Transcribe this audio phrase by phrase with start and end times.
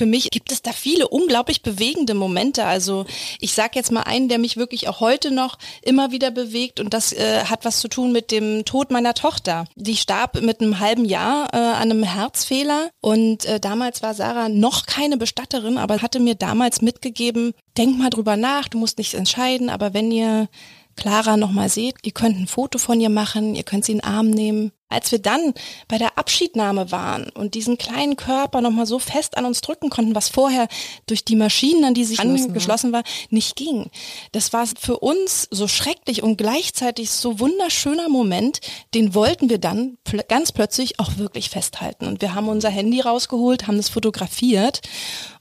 [0.00, 2.64] für mich gibt es da viele unglaublich bewegende Momente.
[2.64, 3.04] Also
[3.38, 6.94] ich sage jetzt mal einen, der mich wirklich auch heute noch immer wieder bewegt und
[6.94, 9.66] das äh, hat was zu tun mit dem Tod meiner Tochter.
[9.76, 14.48] Die starb mit einem halben Jahr äh, an einem Herzfehler und äh, damals war Sarah
[14.48, 19.12] noch keine Bestatterin, aber hatte mir damals mitgegeben, denk mal drüber nach, du musst nichts
[19.12, 20.48] entscheiden, aber wenn ihr
[20.96, 24.04] Clara nochmal seht, ihr könnt ein Foto von ihr machen, ihr könnt sie in den
[24.04, 24.72] Arm nehmen.
[24.90, 25.54] Als wir dann
[25.88, 30.14] bei der Abschiednahme waren und diesen kleinen Körper nochmal so fest an uns drücken konnten,
[30.14, 30.68] was vorher
[31.06, 33.90] durch die Maschinen, an die sich angeschlossen war, nicht ging.
[34.32, 38.60] Das war für uns so schrecklich und gleichzeitig so wunderschöner Moment,
[38.92, 42.06] den wollten wir dann pl ganz plötzlich auch wirklich festhalten.
[42.06, 44.82] Und wir haben unser Handy rausgeholt, haben das fotografiert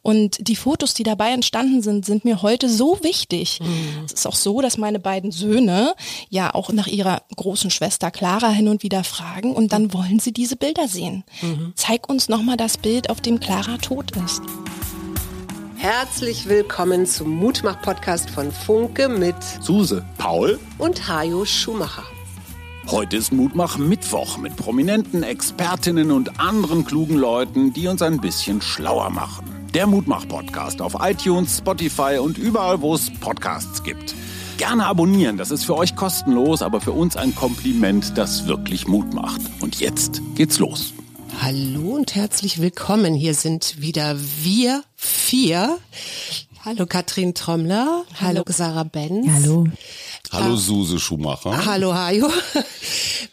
[0.01, 3.59] und die Fotos, die dabei entstanden sind, sind mir heute so wichtig.
[3.61, 4.05] Mhm.
[4.05, 5.93] Es ist auch so, dass meine beiden Söhne
[6.29, 10.31] ja auch nach ihrer großen Schwester Clara hin und wieder fragen und dann wollen sie
[10.31, 11.23] diese Bilder sehen.
[11.41, 11.73] Mhm.
[11.75, 14.41] Zeig uns nochmal das Bild, auf dem Clara tot ist.
[15.75, 22.03] Herzlich willkommen zum Mutmach-Podcast von Funke mit Suse, Paul und Hajo Schumacher.
[22.87, 28.61] Heute ist Mutmach Mittwoch mit prominenten Expertinnen und anderen klugen Leuten, die uns ein bisschen
[28.61, 29.58] schlauer machen.
[29.73, 34.15] Der Mutmach-Podcast auf iTunes, Spotify und überall, wo es Podcasts gibt.
[34.57, 39.13] Gerne abonnieren, das ist für euch kostenlos, aber für uns ein Kompliment, das wirklich Mut
[39.13, 39.41] macht.
[39.61, 40.93] Und jetzt geht's los.
[41.39, 43.13] Hallo und herzlich willkommen.
[43.13, 45.77] Hier sind wieder wir vier.
[46.65, 48.03] Hallo Katrin Trommler.
[48.19, 49.27] Hallo, Hallo Sarah Benz.
[49.31, 49.67] Hallo.
[50.31, 51.65] Hallo Suse Schumacher.
[51.65, 52.29] Hallo Hajo.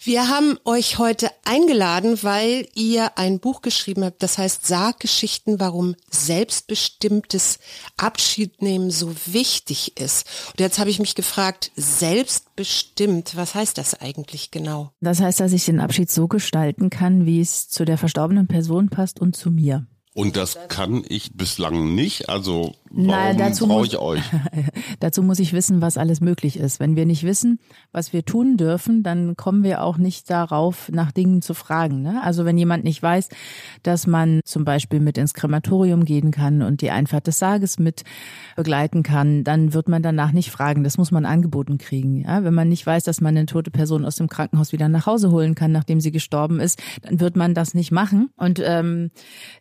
[0.06, 5.96] Wir haben euch heute eingeladen, weil ihr ein Buch geschrieben habt, das heißt Sarggeschichten, warum
[6.08, 7.58] selbstbestimmtes
[7.96, 10.28] Abschiednehmen so wichtig ist.
[10.52, 14.92] Und jetzt habe ich mich gefragt, selbstbestimmt, was heißt das eigentlich genau?
[15.00, 18.90] Das heißt, dass ich den Abschied so gestalten kann, wie es zu der verstorbenen Person
[18.90, 19.88] passt und zu mir.
[20.16, 22.30] Und das kann ich bislang nicht.
[22.30, 24.22] Also warum brauche ich euch?
[25.00, 26.80] dazu muss ich wissen, was alles möglich ist.
[26.80, 27.58] Wenn wir nicht wissen,
[27.92, 32.00] was wir tun dürfen, dann kommen wir auch nicht darauf, nach Dingen zu fragen.
[32.00, 32.22] Ne?
[32.22, 33.28] Also wenn jemand nicht weiß,
[33.82, 38.04] dass man zum Beispiel mit ins Krematorium gehen kann und die Einfahrt des Sarges mit
[38.56, 40.82] begleiten kann, dann wird man danach nicht fragen.
[40.82, 42.22] Das muss man angeboten kriegen.
[42.22, 42.42] Ja?
[42.42, 45.30] Wenn man nicht weiß, dass man eine tote Person aus dem Krankenhaus wieder nach Hause
[45.30, 48.30] holen kann, nachdem sie gestorben ist, dann wird man das nicht machen.
[48.36, 49.10] Und ähm,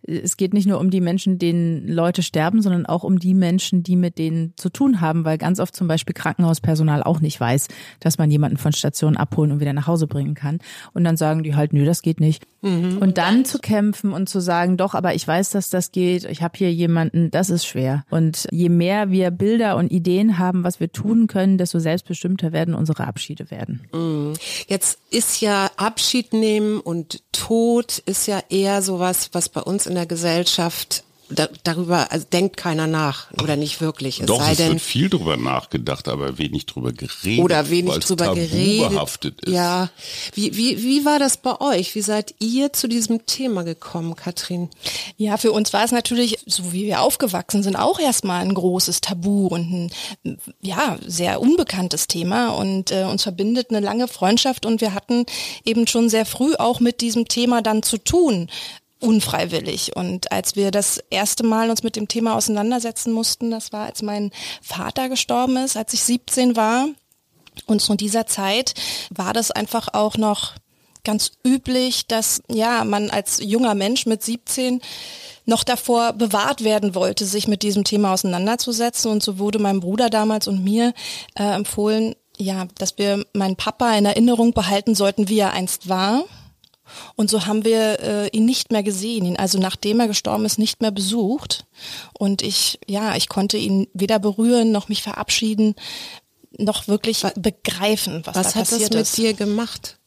[0.04, 3.34] es geht geht nicht nur um die Menschen, denen Leute sterben, sondern auch um die
[3.34, 7.40] Menschen, die mit denen zu tun haben, weil ganz oft zum Beispiel Krankenhauspersonal auch nicht
[7.40, 7.68] weiß,
[8.00, 10.60] dass man jemanden von Station abholen und wieder nach Hause bringen kann.
[10.94, 12.46] Und dann sagen die halt, nö, das geht nicht.
[12.62, 13.00] Mhm.
[13.00, 16.44] Und dann zu kämpfen und zu sagen, doch, aber ich weiß, dass das geht, ich
[16.44, 18.06] habe hier jemanden, das ist schwer.
[18.12, 22.76] Und je mehr wir Bilder und Ideen haben, was wir tun können, desto selbstbestimmter werden
[22.76, 23.82] unsere Abschiede werden.
[23.92, 24.34] Mhm.
[24.68, 29.96] Jetzt ist ja Abschied nehmen und Tod ist ja eher sowas, was bei uns in
[29.96, 34.20] der Gesellschaft Gesellschaft da, darüber also denkt keiner nach oder nicht wirklich.
[34.20, 37.44] Es Doch, sei es denn, wird viel drüber nachgedacht, aber wenig drüber geredet.
[37.44, 38.90] Oder wenig drüber Tabu geredet.
[38.90, 39.52] behaftet ist.
[39.52, 39.90] Ja.
[40.36, 41.96] Wie, wie, wie war das bei euch?
[41.96, 44.70] Wie seid ihr zu diesem Thema gekommen, Katrin?
[45.18, 49.02] Ja, für uns war es natürlich, so wie wir aufgewachsen sind, auch erstmal ein großes
[49.02, 49.90] Tabu und
[50.24, 55.26] ein ja, sehr unbekanntes Thema und äh, uns verbindet eine lange Freundschaft und wir hatten
[55.64, 58.48] eben schon sehr früh auch mit diesem Thema dann zu tun
[59.06, 59.96] unfreiwillig.
[59.96, 64.02] Und als wir das erste Mal uns mit dem Thema auseinandersetzen mussten, das war, als
[64.02, 66.88] mein Vater gestorben ist, als ich 17 war.
[67.68, 68.74] Und zu dieser Zeit
[69.12, 70.56] war das einfach auch noch
[71.04, 74.82] ganz üblich, dass ja man als junger Mensch mit 17
[75.46, 79.12] noch davor bewahrt werden wollte, sich mit diesem Thema auseinanderzusetzen.
[79.12, 80.94] Und so wurde meinem Bruder damals und mir
[81.36, 86.26] äh, empfohlen, ja, dass wir meinen Papa in Erinnerung behalten sollten, wie er einst war
[87.16, 90.60] und so haben wir äh, ihn nicht mehr gesehen, ihn also nachdem er gestorben ist,
[90.60, 91.66] nicht mehr besucht.
[92.14, 95.76] Und ich, ja, ich konnte ihn weder berühren noch mich verabschieden,
[96.58, 98.90] noch wirklich was, begreifen, was, was da passiert ist.
[98.92, 99.98] Was hat das mit dir gemacht?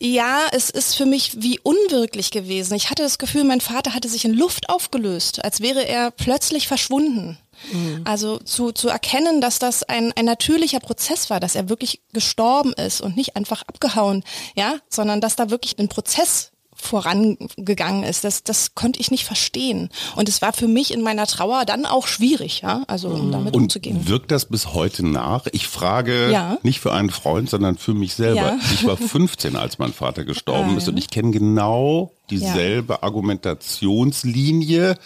[0.00, 2.74] Ja, es ist für mich wie unwirklich gewesen.
[2.74, 6.66] Ich hatte das Gefühl, mein Vater hatte sich in Luft aufgelöst, als wäre er plötzlich
[6.66, 7.38] verschwunden.
[7.72, 8.02] Mhm.
[8.04, 12.72] Also zu, zu erkennen, dass das ein, ein natürlicher Prozess war, dass er wirklich gestorben
[12.72, 14.24] ist und nicht einfach abgehauen,
[14.54, 16.52] ja, sondern dass da wirklich ein Prozess
[16.84, 18.24] vorangegangen ist.
[18.24, 19.88] Das, das konnte ich nicht verstehen.
[20.16, 23.54] Und es war für mich in meiner Trauer dann auch schwierig, ja, also um damit
[23.54, 24.06] und umzugehen.
[24.06, 25.46] Wirkt das bis heute nach?
[25.52, 26.58] Ich frage ja.
[26.62, 28.34] nicht für einen Freund, sondern für mich selber.
[28.40, 28.58] Ja.
[28.72, 33.02] Ich war 15, als mein Vater gestorben ah, ist und ich kenne genau dieselbe ja.
[33.02, 34.96] Argumentationslinie.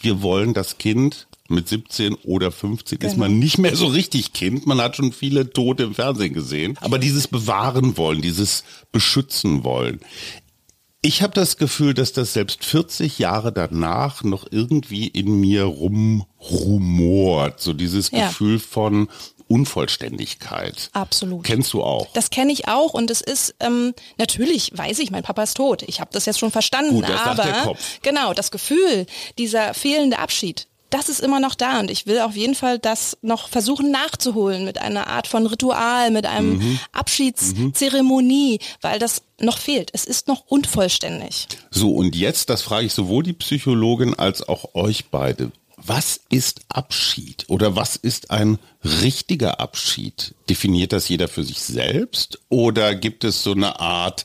[0.00, 3.12] Wir wollen das Kind mit 17 oder 15 genau.
[3.12, 4.66] ist man nicht mehr so richtig Kind.
[4.66, 6.76] Man hat schon viele Tote im Fernsehen gesehen.
[6.80, 10.00] Aber dieses Bewahren wollen, dieses Beschützen wollen.
[11.00, 17.60] Ich habe das Gefühl, dass das selbst 40 Jahre danach noch irgendwie in mir rumrumort.
[17.60, 18.26] So dieses Ja.
[18.28, 19.08] Gefühl von
[19.46, 20.90] Unvollständigkeit.
[20.92, 21.44] Absolut.
[21.44, 22.08] Kennst du auch?
[22.12, 25.82] Das kenne ich auch und es ist ähm, natürlich weiß ich, mein Papa ist tot.
[25.86, 28.00] Ich habe das jetzt schon verstanden, Gut, das aber der Kopf.
[28.02, 29.06] genau das Gefühl
[29.38, 33.16] dieser fehlende Abschied, das ist immer noch da und ich will auf jeden Fall das
[33.22, 36.78] noch versuchen nachzuholen mit einer Art von Ritual, mit einem Mhm.
[36.92, 39.90] Abschiedszeremonie, weil das noch fehlt.
[39.92, 41.48] Es ist noch unvollständig.
[41.70, 45.52] So, und jetzt, das frage ich sowohl die Psychologin als auch euch beide.
[45.76, 50.34] Was ist Abschied oder was ist ein richtiger Abschied?
[50.50, 54.24] Definiert das jeder für sich selbst oder gibt es so eine Art,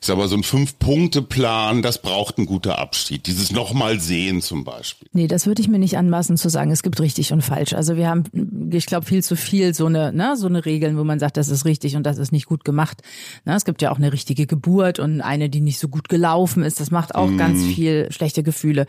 [0.00, 3.26] ich sag mal, so ein Fünf-Punkte-Plan, das braucht ein guter Abschied?
[3.26, 5.06] Dieses nochmal sehen zum Beispiel.
[5.12, 6.70] Nee, das würde ich mir nicht anmaßen zu sagen.
[6.70, 7.74] Es gibt richtig und falsch.
[7.74, 8.24] Also wir haben,
[8.72, 11.48] ich glaube, viel zu viel so eine, ne, so eine Regeln, wo man sagt, das
[11.48, 13.02] ist richtig und das ist nicht gut gemacht.
[13.44, 16.62] Na, es gibt ja auch eine richtige Geburt und eine, die nicht so gut gelaufen
[16.62, 16.80] ist.
[16.80, 18.86] Das macht auch ganz viel schlechte Gefühle.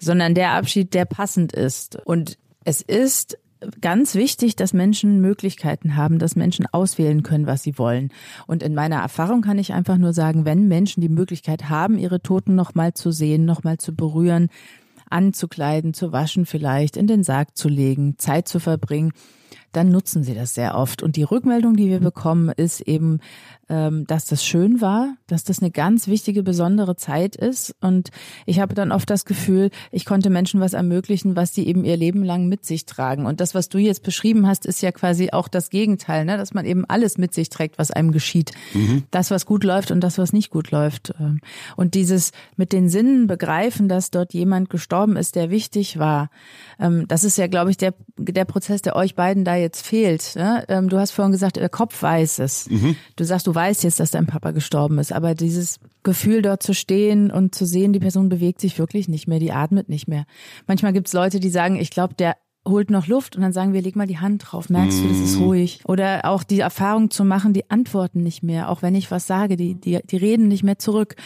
[0.00, 1.96] Sondern der Abschied, der passend ist.
[2.04, 3.38] Und es ist
[3.80, 8.10] ganz wichtig, dass Menschen Möglichkeiten haben, dass Menschen auswählen können, was sie wollen.
[8.46, 12.20] Und in meiner Erfahrung kann ich einfach nur sagen, wenn Menschen die Möglichkeit haben, ihre
[12.20, 14.48] Toten nochmal zu sehen, nochmal zu berühren,
[15.10, 19.12] anzukleiden, zu waschen vielleicht, in den Sarg zu legen, Zeit zu verbringen,
[19.72, 21.02] dann nutzen sie das sehr oft.
[21.02, 23.20] Und die Rückmeldung, die wir bekommen, ist eben,
[23.68, 27.74] ähm, dass das schön war, dass das eine ganz wichtige, besondere Zeit ist.
[27.80, 28.10] Und
[28.44, 31.96] ich habe dann oft das Gefühl, ich konnte Menschen was ermöglichen, was die eben ihr
[31.96, 33.24] Leben lang mit sich tragen.
[33.24, 36.36] Und das, was du jetzt beschrieben hast, ist ja quasi auch das Gegenteil, ne?
[36.36, 38.52] dass man eben alles mit sich trägt, was einem geschieht.
[39.10, 41.14] Das, was gut läuft und das, was nicht gut läuft.
[41.18, 41.40] Ähm,
[41.76, 46.30] Und dieses mit den Sinnen begreifen, dass dort jemand gestorben ist, der wichtig war.
[46.78, 50.34] Ähm, Das ist ja, glaube ich, der, der Prozess, der euch beiden da jetzt fehlt.
[50.36, 50.64] ne?
[50.68, 52.68] Ähm, Du hast vorhin gesagt, der Kopf weiß es.
[53.16, 55.12] Du sagst, du weißt jetzt, dass dein Papa gestorben ist.
[55.12, 59.28] Aber dieses Gefühl, dort zu stehen und zu sehen, die Person bewegt sich wirklich nicht
[59.28, 60.24] mehr, die atmet nicht mehr.
[60.66, 62.36] Manchmal gibt es Leute, die sagen, ich glaube, der
[62.68, 65.18] holt noch Luft und dann sagen wir, leg mal die Hand drauf, merkst du, das
[65.18, 65.80] ist ruhig.
[65.84, 69.56] Oder auch die Erfahrung zu machen, die antworten nicht mehr, auch wenn ich was sage,
[69.56, 71.16] die, die, die reden nicht mehr zurück.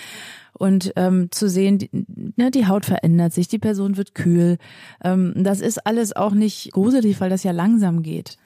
[0.58, 1.90] Und ähm, zu sehen, die,
[2.36, 4.58] ne, die Haut verändert sich, die Person wird kühl.
[5.04, 8.38] Ähm, das ist alles auch nicht gruselig, weil das ja langsam geht.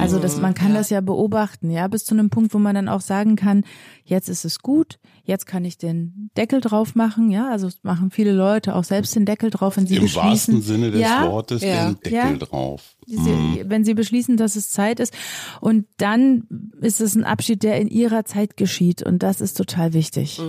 [0.00, 2.88] Also das, man kann das ja beobachten, ja, bis zu einem Punkt, wo man dann
[2.88, 3.64] auch sagen kann,
[4.04, 8.32] jetzt ist es gut, jetzt kann ich den Deckel drauf machen, ja, also machen viele
[8.32, 10.24] Leute auch selbst den Deckel drauf, wenn sie Im beschließen.
[10.30, 12.36] wahrsten Sinne des ja, Wortes ja, den Deckel ja.
[12.38, 12.96] drauf.
[13.06, 13.30] diese,
[13.68, 15.12] wenn sie beschließen, dass es Zeit ist.
[15.60, 16.48] Und dann
[16.80, 19.02] ist es ein Abschied, der in ihrer Zeit geschieht.
[19.02, 20.40] Und das ist total wichtig.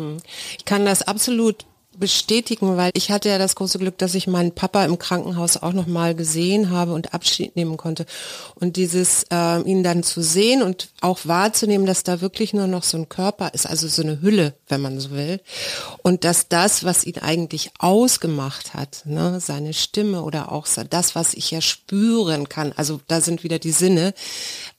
[0.57, 1.65] Ich kann das absolut
[1.99, 5.73] bestätigen, weil ich hatte ja das große Glück, dass ich meinen Papa im Krankenhaus auch
[5.73, 8.05] noch mal gesehen habe und Abschied nehmen konnte.
[8.55, 12.83] Und dieses äh, ihn dann zu sehen und auch wahrzunehmen, dass da wirklich nur noch
[12.83, 15.41] so ein Körper ist, also so eine Hülle, wenn man so will,
[16.01, 21.33] und dass das, was ihn eigentlich ausgemacht hat, ne, seine Stimme oder auch das, was
[21.33, 24.13] ich ja spüren kann, also da sind wieder die Sinne,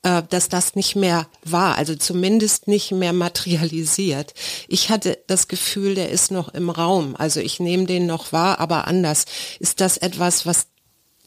[0.02, 4.34] äh, dass das nicht mehr war, also zumindest nicht mehr materialisiert.
[4.68, 8.60] Ich hatte das Gefühl, der ist noch im Raum, also ich nehme den noch wahr,
[8.60, 9.24] aber anders.
[9.58, 10.66] Ist das etwas, was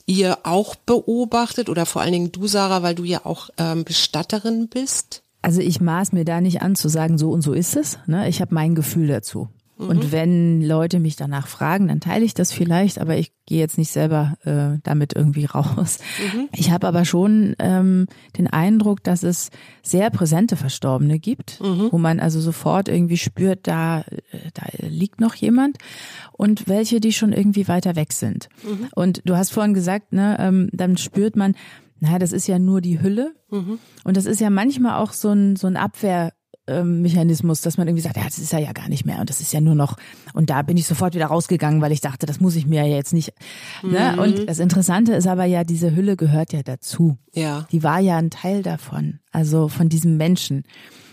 [0.05, 4.67] ihr auch beobachtet oder vor allen Dingen du, Sarah, weil du ja auch ähm, Bestatterin
[4.67, 5.23] bist?
[5.41, 7.97] Also ich maß mir da nicht an zu sagen, so und so ist es.
[8.07, 8.29] Ne?
[8.29, 9.49] Ich habe mein Gefühl dazu.
[9.89, 13.77] Und wenn Leute mich danach fragen, dann teile ich das vielleicht, aber ich gehe jetzt
[13.77, 15.97] nicht selber äh, damit irgendwie raus.
[16.55, 18.05] Ich habe aber schon ähm,
[18.37, 19.49] den Eindruck, dass es
[19.81, 21.59] sehr präsente Verstorbene gibt,
[21.91, 25.77] wo man also sofort irgendwie spürt, da, äh, da liegt noch jemand
[26.31, 28.49] und welche, die schon irgendwie weiter weg sind.
[28.95, 31.55] Und du hast vorhin gesagt, ne, ähm, dann spürt man,
[31.99, 33.33] naja, das ist ja nur die Hülle.
[34.03, 36.31] Und das ist ja manchmal auch so ein, so ein Abwehr.
[36.67, 39.29] Ähm, Mechanismus, dass man irgendwie sagt, ja, das ist er ja gar nicht mehr und
[39.29, 39.97] das ist ja nur noch
[40.33, 42.95] und da bin ich sofort wieder rausgegangen, weil ich dachte, das muss ich mir ja
[42.95, 43.33] jetzt nicht.
[43.81, 44.15] Ne?
[44.21, 47.17] Und das Interessante ist aber ja, diese Hülle gehört ja dazu.
[47.33, 47.67] Ja.
[47.71, 50.63] Die war ja ein Teil davon, also von diesem Menschen.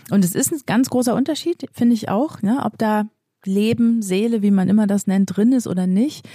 [0.09, 2.61] Und es ist ein ganz großer Unterschied, finde ich auch, ne?
[2.63, 3.05] ob da
[3.45, 6.27] Leben, Seele, wie man immer das nennt, drin ist oder nicht.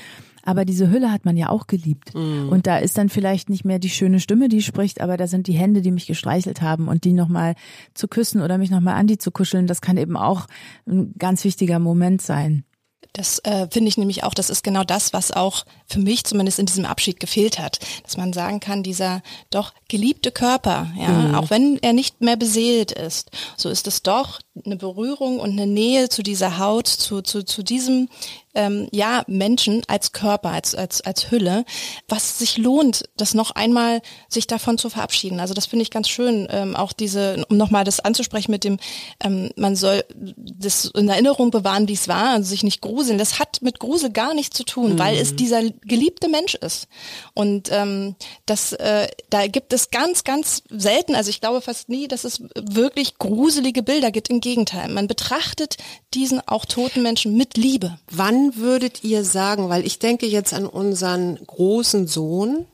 [0.46, 2.14] Aber diese Hülle hat man ja auch geliebt.
[2.50, 5.46] Und da ist dann vielleicht nicht mehr die schöne Stimme, die spricht, aber da sind
[5.48, 7.54] die Hände, die mich gestreichelt haben und die nochmal
[7.94, 10.46] zu küssen oder mich nochmal an die zu kuscheln, das kann eben auch
[10.86, 12.64] ein ganz wichtiger Moment sein.
[13.12, 16.58] Das äh, finde ich nämlich auch, das ist genau das, was auch für mich zumindest
[16.58, 17.78] in diesem Abschied gefehlt hat.
[18.02, 22.92] Dass man sagen kann, dieser doch geliebte Körper, ja, auch wenn er nicht mehr beseelt
[22.92, 27.44] ist, so ist es doch eine Berührung und eine Nähe zu dieser Haut, zu, zu,
[27.44, 28.08] zu diesem
[28.56, 31.64] ähm, ja, Menschen als Körper, als, als, als Hülle,
[32.08, 35.40] was sich lohnt, das noch einmal sich davon zu verabschieden.
[35.40, 38.78] Also das finde ich ganz schön, ähm, auch diese, um nochmal das anzusprechen mit dem,
[39.22, 43.18] ähm, man soll das in Erinnerung bewahren, wie es war, also sich nicht gruseln.
[43.18, 44.98] Das hat mit Grusel gar nichts zu tun, mhm.
[44.98, 46.88] weil es dieser geliebte Mensch ist.
[47.34, 52.08] Und ähm, das, äh, da gibt es ganz, ganz selten, also ich glaube fast nie,
[52.08, 54.30] dass es wirklich gruselige Bilder gibt.
[54.30, 55.76] Im Gegenteil, man betrachtet
[56.14, 57.98] diesen auch toten Menschen mit Liebe.
[58.08, 62.64] Wann würdet ihr sagen, weil ich denke jetzt an unseren großen Sohn,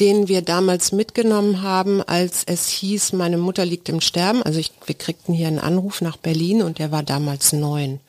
[0.00, 4.42] den wir damals mitgenommen haben, als es hieß, meine Mutter liegt im Sterben.
[4.42, 8.00] Also ich, wir kriegten hier einen Anruf nach Berlin und der war damals neun.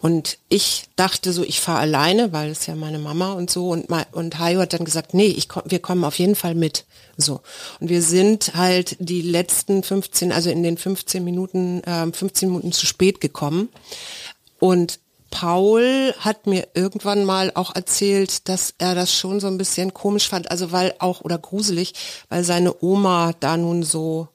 [0.00, 3.70] Und ich dachte so, ich fahre alleine, weil es ja meine Mama und so.
[3.70, 6.84] Und, und Hayo hat dann gesagt, nee, ich komm, wir kommen auf jeden Fall mit.
[7.16, 7.40] So.
[7.80, 12.72] Und wir sind halt die letzten 15, also in den 15 Minuten, äh, 15 Minuten
[12.72, 13.70] zu spät gekommen.
[14.58, 15.00] Und
[15.32, 20.28] Paul hat mir irgendwann mal auch erzählt, dass er das schon so ein bisschen komisch
[20.28, 21.94] fand, also weil auch oder gruselig,
[22.28, 24.28] weil seine Oma da nun so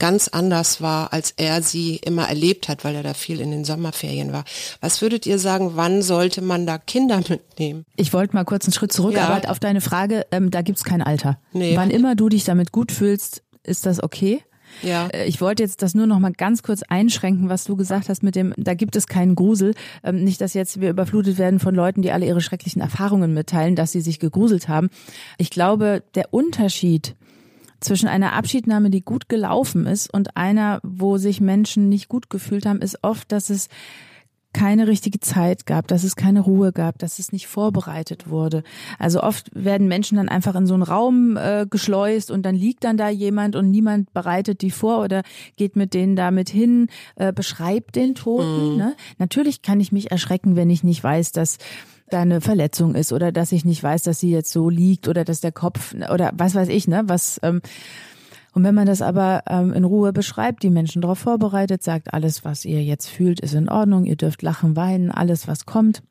[0.00, 3.64] ganz anders war, als er sie immer erlebt hat, weil er da viel in den
[3.64, 4.44] Sommerferien war.
[4.80, 7.84] Was würdet ihr sagen, wann sollte man da Kinder mitnehmen?
[7.96, 9.28] Ich wollte mal kurz einen Schritt zurück, ja.
[9.28, 11.38] aber auf deine Frage, ähm, da gibt's kein Alter.
[11.52, 11.76] Nee.
[11.76, 14.42] Wann immer du dich damit gut fühlst, ist das okay?
[14.82, 15.08] Ja.
[15.08, 18.22] Äh, ich wollte jetzt das nur noch mal ganz kurz einschränken, was du gesagt hast
[18.22, 19.74] mit dem, da gibt es keinen Grusel.
[20.02, 23.76] Ähm, nicht, dass jetzt wir überflutet werden von Leuten, die alle ihre schrecklichen Erfahrungen mitteilen,
[23.76, 24.90] dass sie sich gegruselt haben.
[25.38, 27.14] Ich glaube, der Unterschied
[27.80, 32.66] zwischen einer Abschiednahme, die gut gelaufen ist und einer, wo sich Menschen nicht gut gefühlt
[32.66, 33.68] haben, ist oft, dass es
[34.52, 38.62] keine richtige Zeit gab, dass es keine Ruhe gab, dass es nicht vorbereitet wurde.
[38.98, 42.84] Also oft werden Menschen dann einfach in so einen Raum äh, geschleust und dann liegt
[42.84, 45.22] dann da jemand und niemand bereitet die vor oder
[45.56, 48.72] geht mit denen damit hin, äh, beschreibt den Toten.
[48.72, 48.76] Mhm.
[48.76, 48.96] Ne?
[49.18, 51.58] Natürlich kann ich mich erschrecken, wenn ich nicht weiß, dass
[52.10, 55.24] da eine Verletzung ist oder dass ich nicht weiß, dass sie jetzt so liegt oder
[55.24, 57.60] dass der Kopf oder was weiß ich, ne, was ähm,
[58.52, 62.44] und wenn man das aber ähm, in Ruhe beschreibt, die Menschen darauf vorbereitet, sagt, alles,
[62.44, 66.02] was ihr jetzt fühlt, ist in Ordnung, ihr dürft lachen, weinen, alles, was kommt.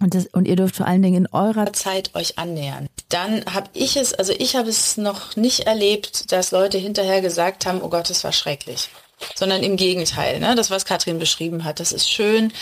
[0.00, 2.86] Und, das, und ihr dürft vor allen Dingen in eurer Zeit euch annähern.
[3.08, 7.66] Dann habe ich es, also ich habe es noch nicht erlebt, dass Leute hinterher gesagt
[7.66, 8.90] haben, oh Gott, das war schrecklich.
[9.34, 10.54] Sondern im Gegenteil, ne?
[10.54, 12.52] das, was Katrin beschrieben hat, das ist schön.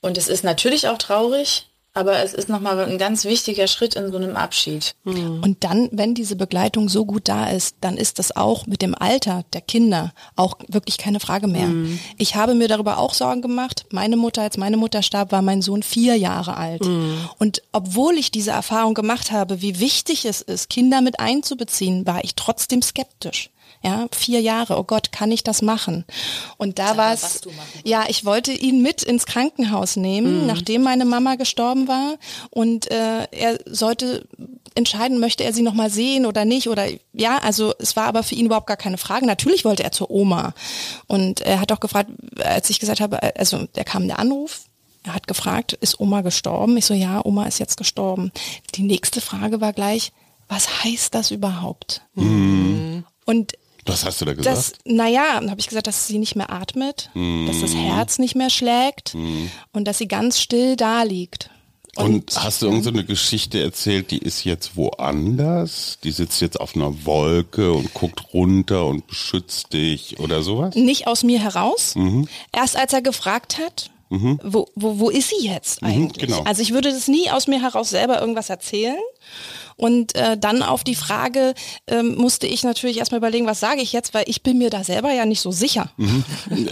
[0.00, 4.10] Und es ist natürlich auch traurig, aber es ist nochmal ein ganz wichtiger Schritt in
[4.10, 4.94] so einem Abschied.
[5.04, 5.42] Mhm.
[5.42, 8.94] Und dann, wenn diese Begleitung so gut da ist, dann ist das auch mit dem
[8.94, 11.66] Alter der Kinder auch wirklich keine Frage mehr.
[11.66, 11.98] Mhm.
[12.16, 13.86] Ich habe mir darüber auch Sorgen gemacht.
[13.90, 16.84] Meine Mutter, als meine Mutter starb, war mein Sohn vier Jahre alt.
[16.84, 17.28] Mhm.
[17.38, 22.22] Und obwohl ich diese Erfahrung gemacht habe, wie wichtig es ist, Kinder mit einzubeziehen, war
[22.22, 23.50] ich trotzdem skeptisch.
[23.82, 24.78] Ja, vier Jahre.
[24.78, 26.04] Oh Gott, kann ich das machen?
[26.56, 27.42] Und da war es,
[27.84, 30.46] ja, ich wollte ihn mit ins Krankenhaus nehmen, mhm.
[30.46, 32.16] nachdem meine Mama gestorben war.
[32.50, 34.26] Und äh, er sollte
[34.74, 36.68] entscheiden, möchte er sie noch mal sehen oder nicht.
[36.68, 39.26] Oder ja, also es war aber für ihn überhaupt gar keine Frage.
[39.26, 40.54] Natürlich wollte er zur Oma.
[41.06, 42.10] Und er hat auch gefragt,
[42.42, 44.62] als ich gesagt habe, also da kam der Anruf,
[45.04, 46.76] er hat gefragt, ist Oma gestorben?
[46.76, 48.32] Ich so, ja, Oma ist jetzt gestorben.
[48.74, 50.12] Die nächste Frage war gleich,
[50.48, 52.02] was heißt das überhaupt?
[52.14, 53.04] Mhm.
[53.24, 53.52] Und
[53.88, 54.56] was hast du da gesagt?
[54.56, 57.46] Das, naja, habe ich gesagt, dass sie nicht mehr atmet, mm.
[57.46, 59.46] dass das Herz nicht mehr schlägt mm.
[59.72, 61.50] und dass sie ganz still da liegt.
[61.98, 65.98] Und, und hast du irgendeine so Geschichte erzählt, die ist jetzt woanders?
[66.04, 70.76] Die sitzt jetzt auf einer Wolke und guckt runter und beschützt dich oder sowas?
[70.76, 71.96] Nicht aus mir heraus.
[71.96, 72.28] Mhm.
[72.52, 74.38] Erst als er gefragt hat, mhm.
[74.44, 76.28] wo, wo, wo ist sie jetzt mhm, eigentlich?
[76.28, 76.42] Mhm, genau.
[76.44, 78.98] Also ich würde das nie aus mir heraus selber irgendwas erzählen.
[79.78, 81.54] Und äh, dann auf die Frage
[81.86, 84.82] ähm, musste ich natürlich erstmal überlegen, was sage ich jetzt, weil ich bin mir da
[84.82, 85.92] selber ja nicht so sicher.
[85.96, 86.24] Mhm.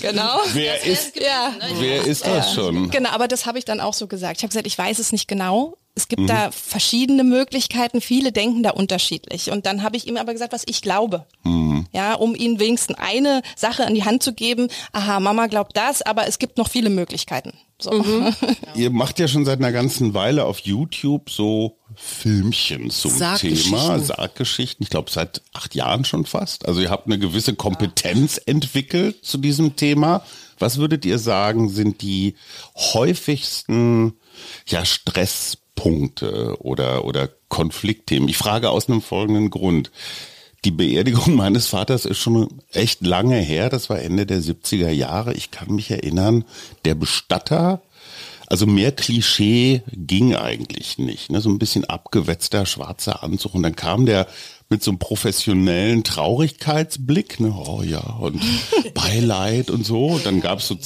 [0.00, 0.40] genau.
[0.52, 1.52] Wer ist, ja.
[1.78, 2.90] wer ist das schon?
[2.90, 4.38] Genau, aber das habe ich dann auch so gesagt.
[4.38, 5.78] Ich habe gesagt, ich weiß es nicht genau.
[5.96, 6.26] Es gibt mhm.
[6.26, 9.52] da verschiedene Möglichkeiten, viele denken da unterschiedlich.
[9.52, 11.26] Und dann habe ich ihm aber gesagt, was ich glaube.
[11.44, 11.86] Mhm.
[11.92, 14.68] Ja, um ihm wenigstens eine Sache in die Hand zu geben.
[14.92, 17.52] Aha, Mama glaubt das, aber es gibt noch viele Möglichkeiten.
[17.80, 17.92] So.
[17.92, 18.34] Mhm.
[18.74, 24.82] Ihr macht ja schon seit einer ganzen Weile auf YouTube so Filmchen zum Thema Sarggeschichten.
[24.82, 26.66] Ich glaube seit acht Jahren schon fast.
[26.66, 30.24] Also ihr habt eine gewisse Kompetenz entwickelt zu diesem Thema.
[30.58, 32.36] Was würdet ihr sagen, sind die
[32.76, 34.14] häufigsten
[34.66, 38.28] ja, Stresspunkte oder, oder Konfliktthemen?
[38.28, 39.90] Ich frage aus einem folgenden Grund.
[40.64, 43.68] Die Beerdigung meines Vaters ist schon echt lange her.
[43.68, 45.34] Das war Ende der 70er Jahre.
[45.34, 46.44] Ich kann mich erinnern,
[46.84, 47.82] der Bestatter
[48.46, 51.30] also mehr Klischee ging eigentlich nicht.
[51.30, 51.40] Ne?
[51.40, 53.54] So ein bisschen abgewetzter schwarzer Anzug.
[53.54, 54.26] Und dann kam der
[54.74, 58.42] mit so einem professionellen Traurigkeitsblick, ne, oh ja, und
[58.94, 60.18] Beileid und so.
[60.18, 60.76] Dann gab es so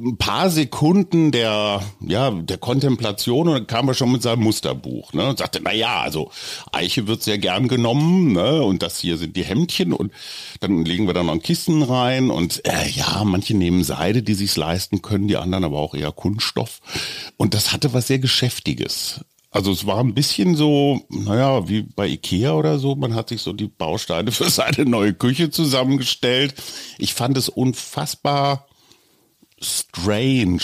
[0.00, 5.12] ein paar Sekunden der, ja, der Kontemplation und dann kam er schon mit seinem Musterbuch,
[5.12, 6.30] ne, und sagte, na ja, also
[6.72, 10.10] Eiche wird sehr gern genommen, ne, und das hier sind die Hemdchen und
[10.60, 14.32] dann legen wir da noch ein Kissen rein und äh, ja, manche nehmen Seide, die
[14.32, 16.80] sich's leisten können, die anderen aber auch eher Kunststoff.
[17.36, 19.20] Und das hatte was sehr Geschäftiges.
[19.52, 22.96] Also es war ein bisschen so, naja, wie bei Ikea oder so.
[22.96, 26.54] Man hat sich so die Bausteine für seine neue Küche zusammengestellt.
[26.98, 28.66] Ich fand es unfassbar
[29.60, 30.62] strange,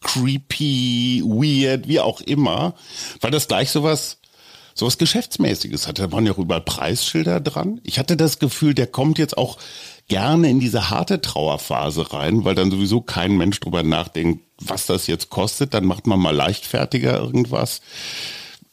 [0.00, 2.74] creepy, weird, wie auch immer,
[3.20, 4.18] weil das gleich sowas
[4.74, 6.02] sowas Geschäftsmäßiges hatte.
[6.02, 7.80] Da waren ja auch überall Preisschilder dran.
[7.84, 9.58] Ich hatte das Gefühl, der kommt jetzt auch
[10.10, 15.06] gerne in diese harte Trauerphase rein, weil dann sowieso kein Mensch drüber nachdenkt, was das
[15.06, 15.72] jetzt kostet.
[15.72, 17.80] Dann macht man mal leichtfertiger irgendwas.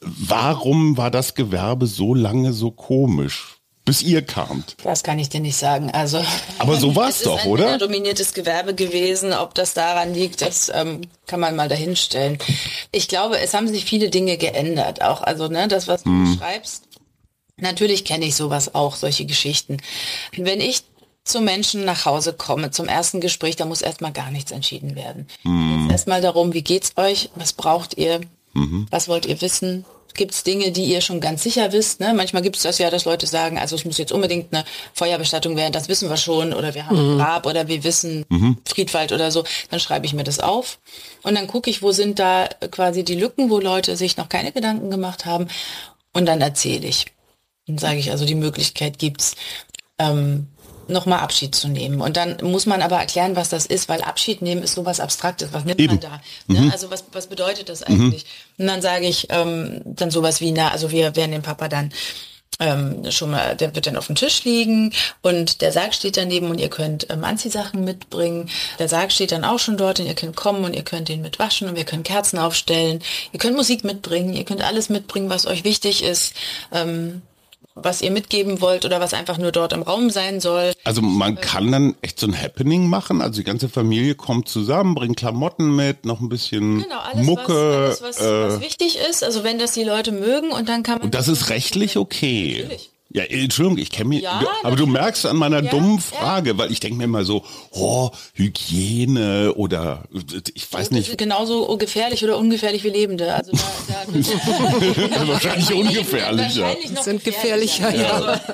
[0.02, 3.54] Warum war das Gewerbe so lange so komisch?
[3.86, 4.76] bis ihr kamt.
[4.84, 5.92] Das kann ich dir nicht sagen.
[5.92, 6.22] Also,
[6.60, 7.72] aber so war es doch, ein oder?
[7.72, 9.32] Ein dominiertes Gewerbe gewesen.
[9.32, 12.38] Ob das daran liegt, das ähm, kann man mal dahinstellen.
[12.92, 15.02] Ich glaube, es haben sich viele Dinge geändert.
[15.02, 16.26] Auch also ne, das, was hm.
[16.26, 16.84] du beschreibst.
[17.56, 19.78] Natürlich kenne ich sowas auch, solche Geschichten.
[20.36, 20.84] Wenn ich
[21.28, 25.28] zu Menschen nach Hause komme, zum ersten Gespräch, da muss erstmal gar nichts entschieden werden.
[25.44, 25.90] Hm.
[25.92, 27.30] Erstmal darum, wie geht's euch?
[27.36, 28.22] Was braucht ihr?
[28.54, 28.88] Mhm.
[28.90, 29.86] Was wollt ihr wissen?
[30.14, 32.00] Gibt es Dinge, die ihr schon ganz sicher wisst?
[32.00, 32.14] Ne?
[32.16, 35.56] Manchmal gibt es das ja, dass Leute sagen, also es muss jetzt unbedingt eine Feuerbestattung
[35.56, 37.12] werden, das wissen wir schon, oder wir haben mhm.
[37.12, 38.58] ein Grab oder wir wissen mhm.
[38.66, 39.44] Friedwald oder so.
[39.70, 40.80] Dann schreibe ich mir das auf
[41.22, 44.52] und dann gucke ich, wo sind da quasi die Lücken, wo Leute sich noch keine
[44.52, 45.48] Gedanken gemacht haben
[46.14, 47.06] und dann erzähle ich.
[47.68, 49.36] Dann sage ich also, die Möglichkeit gibt's.
[50.00, 50.48] Ähm,
[50.90, 52.02] nochmal Abschied zu nehmen.
[52.02, 55.50] Und dann muss man aber erklären, was das ist, weil Abschied nehmen ist sowas Abstraktes.
[55.52, 55.94] Was nimmt Eben.
[55.94, 56.22] man da?
[56.48, 56.62] Ne?
[56.62, 56.72] Mhm.
[56.72, 58.26] Also was, was bedeutet das eigentlich?
[58.58, 58.64] Mhm.
[58.64, 61.92] Und dann sage ich ähm, dann sowas wie, na, also wir werden den Papa dann
[62.60, 66.50] ähm, schon mal, der wird dann auf dem Tisch liegen und der Sarg steht daneben
[66.50, 68.50] und ihr könnt ähm, Anziehsachen mitbringen.
[68.80, 71.22] Der Sarg steht dann auch schon dort und ihr könnt kommen und ihr könnt den
[71.22, 73.02] mitwaschen und wir können Kerzen aufstellen.
[73.32, 76.34] Ihr könnt Musik mitbringen, ihr könnt alles mitbringen, was euch wichtig ist.
[76.72, 77.22] Ähm,
[77.76, 80.74] was ihr mitgeben wollt oder was einfach nur dort im Raum sein soll.
[80.84, 83.22] Also man kann dann echt so ein Happening machen.
[83.22, 87.88] Also die ganze Familie kommt zusammen, bringt Klamotten mit, noch ein bisschen genau, alles, Mucke.
[87.90, 90.84] Was, alles, was, äh, was wichtig ist, also wenn das die Leute mögen und dann
[90.84, 91.06] kann man.
[91.06, 92.62] Und das ist rechtlich okay.
[92.64, 92.92] Natürlich.
[93.18, 96.58] Ja, Entschuldigung, ich kenne mich, ja, aber du merkst an meiner ja, dummen Frage, ja.
[96.60, 100.04] weil ich denke mir immer so, oh, Hygiene oder
[100.54, 101.18] ich weiß nicht.
[101.18, 103.34] genauso gefährlich oder ungefährlich wie Lebende.
[103.34, 104.06] Also da,
[105.16, 106.62] da wahrscheinlich ungefährlicher.
[106.62, 108.40] Wahrscheinlich Sind gefährlicher, ja.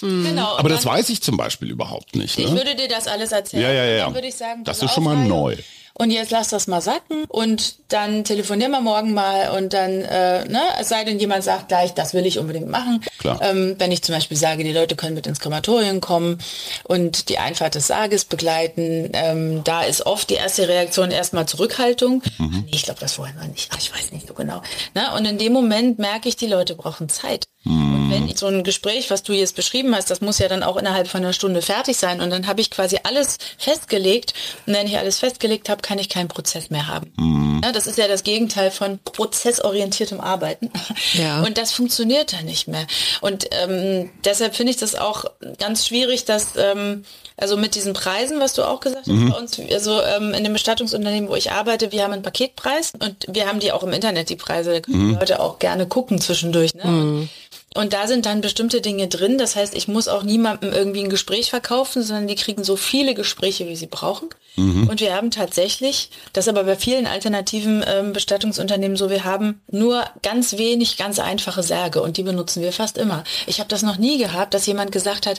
[0.00, 2.38] Genau, aber das weiß ich zum Beispiel überhaupt nicht.
[2.38, 2.44] Ne?
[2.44, 3.64] Ich würde dir das alles erzählen.
[3.64, 4.04] Ja, ja, ja.
[4.04, 5.56] Dann würde ich sagen, das ist schon mal neu
[5.98, 10.44] und jetzt lass das mal sacken und dann telefonieren wir morgen mal und dann, äh,
[10.44, 13.02] ne, es sei denn, jemand sagt gleich, das will ich unbedingt machen.
[13.40, 16.38] Ähm, wenn ich zum Beispiel sage, die Leute können mit ins Krematorium kommen
[16.84, 22.22] und die Einfahrt des Sarges begleiten, ähm, da ist oft die erste Reaktion erstmal Zurückhaltung.
[22.38, 22.64] Mhm.
[22.66, 23.70] Nee, ich glaube, das vorher noch nicht.
[23.72, 24.62] Ach, ich weiß nicht so genau.
[24.94, 25.04] Ne?
[25.16, 27.46] Und in dem Moment merke ich, die Leute brauchen Zeit.
[27.64, 30.76] Und wenn so ein Gespräch, was du jetzt beschrieben hast, das muss ja dann auch
[30.76, 32.20] innerhalb von einer Stunde fertig sein.
[32.20, 34.32] Und dann habe ich quasi alles festgelegt.
[34.66, 37.12] Und wenn ich alles festgelegt habe, kann ich keinen Prozess mehr haben.
[37.16, 37.60] Mhm.
[37.62, 40.70] Ja, das ist ja das Gegenteil von prozessorientiertem Arbeiten.
[41.14, 41.42] Ja.
[41.42, 42.86] Und das funktioniert dann nicht mehr.
[43.20, 45.24] Und ähm, deshalb finde ich das auch
[45.58, 47.04] ganz schwierig, dass ähm,
[47.36, 49.30] also mit diesen Preisen, was du auch gesagt hast, mhm.
[49.30, 53.26] bei uns, also ähm, in dem Bestattungsunternehmen, wo ich arbeite, wir haben einen Paketpreis und
[53.28, 55.12] wir haben die auch im Internet, die Preise, da können mhm.
[55.12, 56.74] die Leute auch gerne gucken zwischendurch.
[56.74, 56.84] Ne?
[56.84, 57.28] Mhm.
[57.74, 59.38] Und da sind dann bestimmte Dinge drin.
[59.38, 63.14] Das heißt, ich muss auch niemandem irgendwie ein Gespräch verkaufen, sondern die kriegen so viele
[63.14, 64.30] Gespräche, wie sie brauchen.
[64.58, 64.88] Mhm.
[64.88, 69.60] Und wir haben tatsächlich, das ist aber bei vielen alternativen ähm, Bestattungsunternehmen so, wir haben
[69.70, 73.22] nur ganz wenig ganz einfache Särge und die benutzen wir fast immer.
[73.46, 75.38] Ich habe das noch nie gehabt, dass jemand gesagt hat,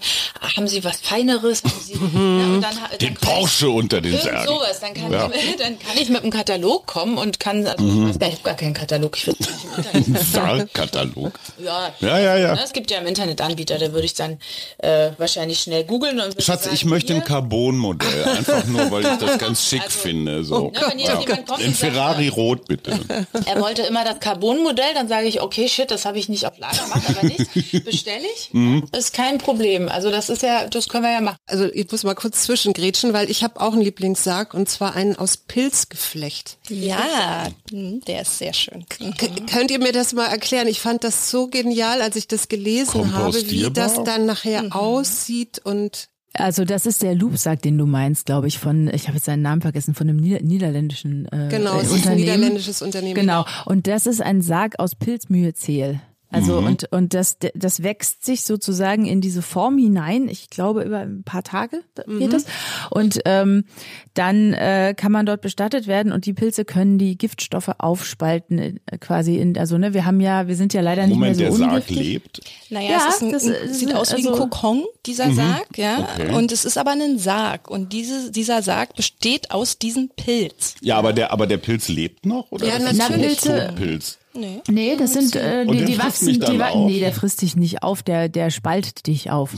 [0.56, 1.64] haben Sie was Feineres?
[1.82, 2.62] Sie, mhm.
[2.62, 4.48] ja, dann, dann den Porsche unter den Särgen.
[4.48, 4.80] Sowas.
[4.80, 5.30] Dann kann, ja.
[5.34, 8.10] ich, dann kann ich mit einem Katalog kommen und kann, also mhm.
[8.10, 9.40] ich, habe gar keinen Katalog, ich finde
[10.32, 11.34] Sargkatalog.
[11.62, 11.94] Ja.
[12.00, 12.54] ja, ja, ja.
[12.64, 14.38] Es gibt ja im Internet Anbieter, da würde ich dann
[14.78, 16.20] äh, wahrscheinlich schnell googeln.
[16.20, 20.00] und Schatz, sagen, ich möchte ein Carbon-Modell, einfach nur, weil ich das ganz schick also,
[20.00, 20.44] finde.
[20.44, 20.56] So.
[20.56, 21.20] Oh, ne, ja.
[21.58, 23.00] In Ferrari sagt, Rot, bitte.
[23.46, 26.58] Er wollte immer das Carbon-Modell, dann sage ich, okay, shit, das habe ich nicht auf
[26.58, 27.50] Lager, macht aber nichts.
[27.86, 28.88] Bestelle ich, mhm.
[28.96, 29.90] ist kein Problem.
[29.90, 31.38] Also das ist ja, das können wir ja machen.
[31.48, 35.16] Also ich muss mal kurz zwischengrätschen, weil ich habe auch einen Lieblingssarg und zwar einen
[35.16, 36.58] aus Pilzgeflecht.
[36.70, 38.86] Ja, hm, der ist sehr schön.
[39.00, 39.14] Mhm.
[39.48, 40.68] Könnt ihr mir das mal erklären?
[40.68, 44.72] Ich fand das so genial, als ich das gelesen habe, wie das dann nachher mhm.
[44.72, 49.18] aussieht und also das ist der Loopsack, den du meinst, glaube ich, von, ich habe
[49.18, 53.16] jetzt seinen Namen vergessen, von einem Nieder niederländischen äh, Genau, es ist ein niederländisches Unternehmen.
[53.16, 56.00] Genau, und das ist ein Sarg aus Pilzmühezehl.
[56.32, 60.30] Also und und das das wächst sich sozusagen in diese Form hinein.
[60.30, 62.46] Ich glaube über ein paar Tage geht das.
[62.92, 63.66] Und ähm,
[64.14, 68.98] dann äh, kann man dort bestattet werden und die Pilze können die Giftstoffe aufspalten äh,
[69.00, 71.52] quasi in also ne wir haben ja wir sind ja leider Moment, nicht mehr der
[71.52, 71.98] so Sarg ungiftig.
[71.98, 72.42] lebt.
[72.70, 75.32] Naja, Ja, es ist ein, das ein, ist- sieht aus wie ein also- Kokon, dieser
[75.34, 75.98] Sarg, ja.
[75.98, 76.04] Mhm.
[76.26, 76.36] Okay.
[76.36, 77.70] Und es ist aber ein Sarg.
[77.72, 80.76] Und diese, dieser Sarg besteht aus diesem Pilz.
[80.82, 82.52] Ja, aber der, aber der Pilz lebt noch?
[82.52, 83.42] Oder Ja, ist das natürlich.
[83.42, 84.18] so ein Pilz?
[84.40, 84.62] Nee.
[84.70, 86.88] Nee, das sind äh, Und die, der die frisst wachsen, die wa- auf?
[86.90, 89.54] nee, der frisst dich nicht auf, der der spaltet dich auf.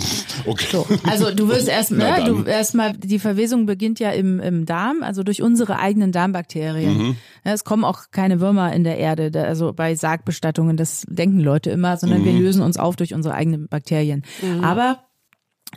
[0.46, 0.66] Okay.
[0.72, 4.66] So, also du wirst erst Na ne, du erstmal die Verwesung beginnt ja im, im
[4.66, 6.98] Darm, also durch unsere eigenen Darmbakterien.
[6.98, 7.16] Mhm.
[7.46, 11.40] Ja, es kommen auch keine Würmer in der Erde, da, also bei Sargbestattungen, das denken
[11.40, 12.26] Leute immer, sondern Mhm.
[12.26, 14.24] wir lösen uns auf durch unsere eigenen Bakterien.
[14.62, 15.00] Aber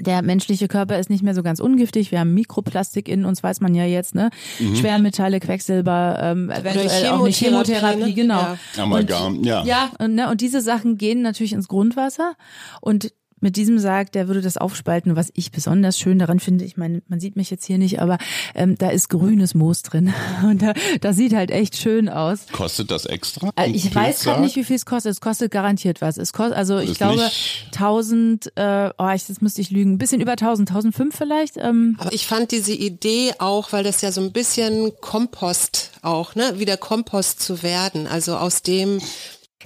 [0.01, 2.11] der menschliche Körper ist nicht mehr so ganz ungiftig.
[2.11, 4.31] Wir haben Mikroplastik in uns, weiß man ja jetzt, ne?
[4.59, 4.77] Mhm.
[4.77, 8.15] Schwermetalle, Quecksilber, ähm, eventuell auch eine Chemotherapie, Chemotherapie, ne?
[8.15, 8.41] genau.
[8.41, 8.59] Ja.
[8.83, 9.65] Amalgam, ja.
[9.65, 12.35] Ja, und, ne, und diese Sachen gehen natürlich ins Grundwasser
[12.81, 13.13] und
[13.45, 15.15] mit diesem Sarg, der würde das aufspalten.
[15.15, 18.19] Was ich besonders schön daran finde, ich meine, man sieht mich jetzt hier nicht, aber
[18.57, 22.47] ähm, da ist grünes Moos drin und da, das sieht halt echt schön aus.
[22.51, 23.51] Kostet das extra?
[23.55, 24.25] Äh, Ich weiß Pilzsarg?
[24.25, 25.13] gerade nicht, wie viel es kostet.
[25.13, 26.17] Es kostet garantiert was.
[26.17, 29.93] Es kostet, also ich Ist glaube nicht- 1000, äh, oh, ich, das müsste ich lügen,
[29.93, 31.57] ein bisschen über 1000, 1005 vielleicht.
[31.59, 36.35] Ähm, Aber ich fand diese Idee auch, weil das ja so ein bisschen Kompost auch,
[36.35, 38.07] ne, wieder Kompost zu werden.
[38.07, 39.01] Also aus dem,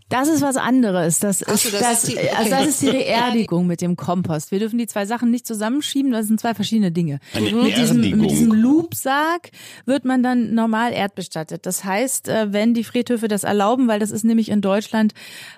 [0.09, 1.19] Das ist was anderes.
[1.19, 2.51] Das ist, so, das das, ist die- also okay.
[2.51, 4.51] das ist die Beerdigung mit dem Kompost.
[4.51, 7.19] Wir dürfen die zwei Sachen nicht zusammenschieben, das sind zwei verschiedene Dinge.
[7.35, 9.51] Eine mit diesem, mit diesem Loopsarg
[9.85, 11.67] wird man dann normal erdbestattet.
[11.67, 15.13] Das heißt, äh, wenn die Friedhöfe das erlauben, weil das ist nämlich in Deutschland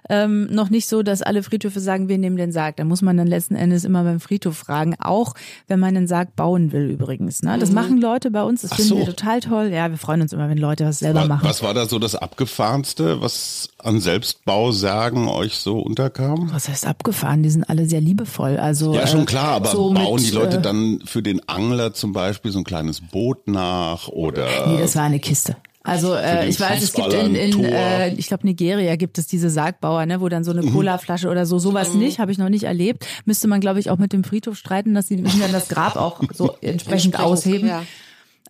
[0.09, 2.77] ähm, noch nicht so, dass alle Friedhöfe sagen, wir nehmen den Sarg.
[2.77, 5.35] Da muss man dann letzten Endes immer beim Friedhof fragen, auch
[5.69, 7.43] wenn man einen Sarg bauen will übrigens.
[7.43, 7.57] Ne?
[7.59, 8.99] Das machen Leute bei uns, das Ach finden so.
[8.99, 9.71] wir total toll.
[9.73, 11.49] Ja, wir freuen uns immer, wenn Leute was selber Was, machen.
[11.49, 16.51] was war da so das Abgefahrenste, was an Selbstbausagen euch so unterkam?
[16.53, 17.43] Was heißt abgefahren?
[17.43, 18.57] Die sind alle sehr liebevoll.
[18.57, 21.47] Also Ja, schon äh, klar, aber so bauen mit, die Leute äh, dann für den
[21.49, 25.57] Angler zum Beispiel so ein kleines Boot nach oder Nee, das war eine Kiste.
[25.83, 29.49] Also äh, ich weiß, es gibt in, in äh, ich glaube Nigeria gibt es diese
[29.49, 30.75] Sargbauer, ne, wo dann so eine Mhm.
[30.75, 33.07] Colaflasche oder so sowas nicht, habe ich noch nicht erlebt.
[33.25, 35.97] Müsste man glaube ich auch mit dem Friedhof streiten, dass sie müssen dann das Grab
[35.97, 37.69] auch so entsprechend ausheben.
[37.69, 37.83] ja.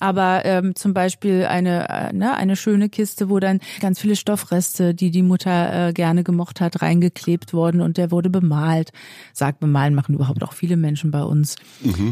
[0.00, 4.94] Aber ähm, zum Beispiel eine, äh, ne, eine schöne Kiste, wo dann ganz viele Stoffreste,
[4.94, 8.92] die die Mutter äh, gerne gemocht hat, reingeklebt wurden und der wurde bemalt.
[9.34, 11.56] Sarg bemalen machen überhaupt auch viele Menschen bei uns.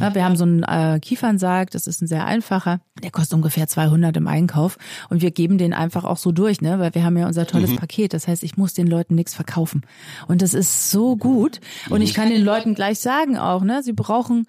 [0.01, 2.81] Ja, wir haben so einen äh, Kiefernsarg, das ist ein sehr einfacher.
[3.03, 4.77] Der kostet ungefähr 200 im Einkauf
[5.09, 7.75] und wir geben den einfach auch so durch, ne, weil wir haben ja unser tolles
[7.75, 8.13] Paket.
[8.13, 9.83] Das heißt, ich muss den Leuten nichts verkaufen
[10.27, 11.61] und das ist so gut.
[11.89, 14.47] Und ich kann den Leuten gleich sagen auch, ne, sie brauchen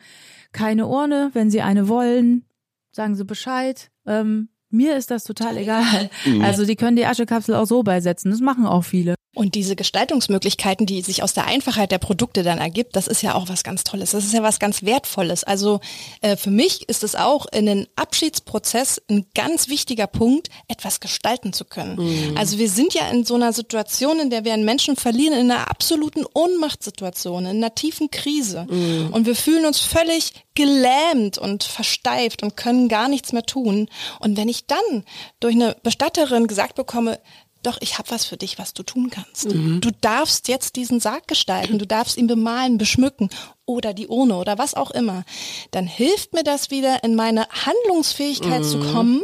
[0.52, 2.44] keine Urne, wenn sie eine wollen
[2.92, 3.90] sagen Sie Bescheid.
[4.06, 6.10] Ähm, mir ist das total egal.
[6.42, 8.30] Also die können die Aschekapsel auch so beisetzen.
[8.30, 9.16] Das machen auch viele.
[9.36, 13.36] Und diese Gestaltungsmöglichkeiten, die sich aus der Einfachheit der Produkte dann ergibt, das ist ja
[13.36, 14.12] auch was ganz Tolles.
[14.12, 15.44] Das ist ja was ganz Wertvolles.
[15.44, 15.82] Also
[16.22, 21.54] äh, für mich ist es auch in den Abschiedsprozess ein ganz wichtiger Punkt, etwas gestalten
[21.54, 22.36] zu können.
[22.38, 25.52] Also wir sind ja in so einer Situation, in der wir einen Menschen verlieren, in
[25.52, 28.66] einer absoluten Ohnmachtssituation, in einer tiefen Krise.
[29.12, 33.90] Und wir fühlen uns völlig gelähmt und versteift und können gar nichts mehr tun.
[34.20, 35.06] Und wenn ich dann
[35.40, 37.20] durch eine Bestatterin gesagt bekomme,
[37.64, 39.52] doch, ich habe was für dich, was du tun kannst.
[39.82, 43.30] Du darfst jetzt diesen Sarg gestalten, du darfst ihn bemalen, beschmücken
[43.66, 45.24] oder die Urne oder was auch immer.
[45.72, 49.22] Dann hilft mir das wieder in meine Handlungsfähigkeit zu kommen.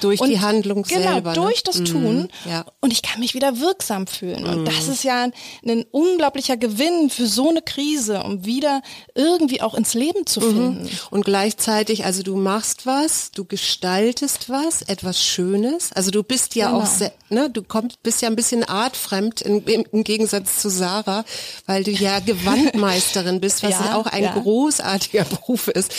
[0.00, 1.34] Durch die Handlung genau, selber, ne?
[1.36, 2.28] durch das Tun.
[2.48, 2.64] ja.
[2.80, 4.44] Und ich kann mich wieder wirksam fühlen.
[4.46, 5.32] Und das ist ja ein,
[5.66, 8.82] ein unglaublicher Gewinn für so eine Krise, um wieder
[9.14, 10.88] irgendwie auch ins Leben zu finden.
[11.10, 15.92] Und gleichzeitig, also du machst was, du gestaltest was, etwas Schönes.
[15.92, 16.80] Also du bist ja Genau.
[16.82, 20.68] auch, sehr, ne, du kommst, bist ja ein bisschen artfremd im, im, im Gegensatz zu
[20.68, 21.24] Sarah,
[21.66, 24.32] weil du ja Gewandmeisterin bist, was Ja, ja auch ein ja.
[24.38, 25.92] großartiger Beruf ist.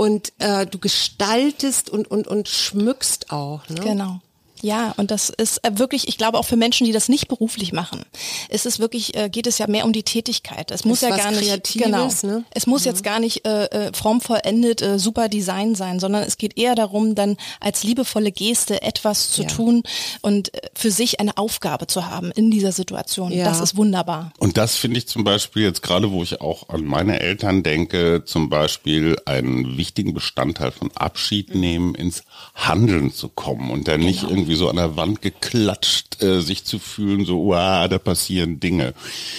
[0.00, 3.68] Und äh, du gestaltest und, und, und schmückst auch.
[3.68, 3.82] Ne?
[3.82, 4.22] Genau.
[4.62, 7.72] Ja, und das ist äh, wirklich, ich glaube auch für Menschen, die das nicht beruflich
[7.72, 8.04] machen,
[8.48, 10.70] ist es wirklich, äh, geht es ja mehr um die Tätigkeit.
[10.70, 12.44] Es muss Ist ja was gar nicht, Kreatives, genau, ne?
[12.50, 16.36] es muss jetzt gar nicht äh, äh, fromm vollendet, äh, super Design sein, sondern es
[16.36, 19.48] geht eher darum, dann als liebevolle Geste etwas zu Ja.
[19.48, 19.82] tun
[20.22, 23.32] und für sich eine Aufgabe zu haben in dieser Situation.
[23.32, 23.44] Ja.
[23.44, 24.32] Das ist wunderbar.
[24.38, 28.22] Und das finde ich zum Beispiel jetzt gerade, wo ich auch an meine Eltern denke,
[28.24, 32.22] zum Beispiel einen wichtigen Bestandteil von Abschied nehmen, ins
[32.54, 36.78] Handeln zu kommen und dann nicht irgendwie so an der Wand geklatscht äh, sich zu
[36.78, 38.94] fühlen, so, wow, da passieren Dinge.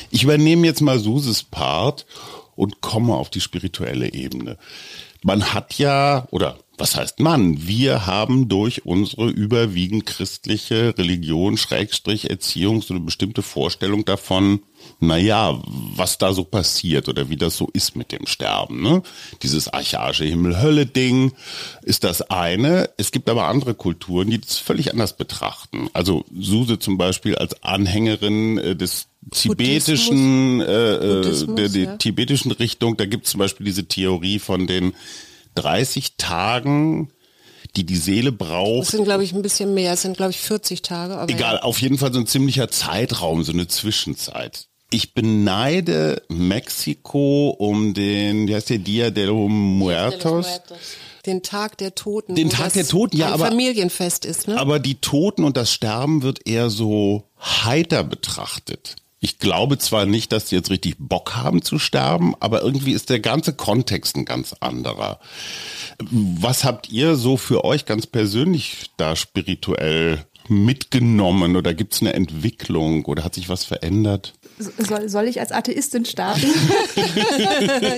[0.10, 2.06] Ich übernehme jetzt mal Suses Part
[2.56, 4.58] und komme auf die spirituelle Ebene.
[5.24, 7.68] Man hat ja, oder was heißt Mann?
[7.68, 14.62] Wir haben durch unsere überwiegend christliche Religion, Schrägstrich Erziehung, so eine bestimmte Vorstellung davon,
[15.00, 15.62] naja,
[15.96, 18.82] was da so passiert oder wie das so ist mit dem Sterben.
[18.82, 19.04] Ne?
[19.44, 21.34] Dieses archaische Himmel-Hölle-Ding
[21.84, 22.90] ist das eine.
[22.98, 25.88] Es gibt aber andere Kulturen, die das völlig anders betrachten.
[25.94, 31.98] Also Suse zum Beispiel als Anhängerin äh, des tibetischen, äh, äh der, der ja.
[31.98, 34.94] tibetischen Richtung, da gibt es zum Beispiel diese Theorie von den
[35.56, 37.12] 30 Tagen,
[37.76, 38.82] die die Seele braucht.
[38.82, 39.94] Das sind, glaube ich, ein bisschen mehr.
[39.94, 41.32] Es sind, glaube ich, 40 Tage.
[41.32, 41.62] Egal, ja.
[41.64, 44.68] auf jeden Fall so ein ziemlicher Zeitraum, so eine Zwischenzeit.
[44.94, 50.48] Ich beneide Mexiko um den, wie heißt der, Dia de los Muertos.
[51.26, 52.36] Den Tag der Toten.
[52.36, 53.46] Den Tag der Toten, ja, aber.
[53.46, 54.58] Familienfest ist, ne?
[54.60, 58.96] Aber die Toten und das Sterben wird eher so heiter betrachtet.
[59.24, 63.12] Ich glaube zwar nicht, dass die jetzt richtig Bock haben zu sterben, aber irgendwie ist
[63.12, 65.20] der ganze Kontext ein ganz anderer.
[66.10, 72.14] Was habt ihr so für euch ganz persönlich da spirituell mitgenommen oder gibt es eine
[72.14, 74.34] Entwicklung oder hat sich was verändert?
[74.62, 76.42] Soll, soll ich als Atheistin starten?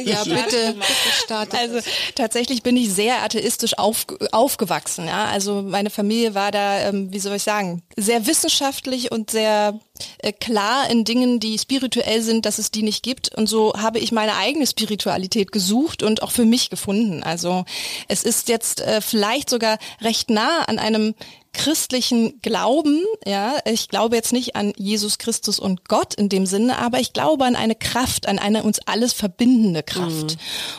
[0.06, 1.80] ja, bitte, bitte Also
[2.16, 5.08] tatsächlich bin ich sehr atheistisch auf, aufgewachsen.
[5.08, 5.26] Ja?
[5.26, 9.80] Also meine Familie war da, ähm, wie soll ich sagen, sehr wissenschaftlich und sehr
[10.20, 13.34] äh, klar in Dingen, die spirituell sind, dass es die nicht gibt.
[13.36, 17.24] Und so habe ich meine eigene Spiritualität gesucht und auch für mich gefunden.
[17.24, 17.66] Also
[18.08, 21.14] es ist jetzt äh, vielleicht sogar recht nah an einem
[21.54, 26.78] christlichen Glauben, ja, ich glaube jetzt nicht an Jesus Christus und Gott in dem Sinne,
[26.80, 30.38] aber ich glaube an eine Kraft, an eine uns alles verbindende Kraft mhm.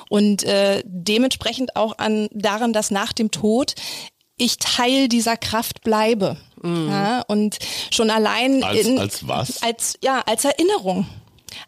[0.08, 3.74] und äh, dementsprechend auch an daran, dass nach dem Tod
[4.37, 6.37] ich Teil dieser Kraft bleibe.
[6.60, 6.88] Mhm.
[6.88, 7.58] Ja, und
[7.90, 9.62] schon allein als, in, als was?
[9.62, 11.06] Als ja, als Erinnerung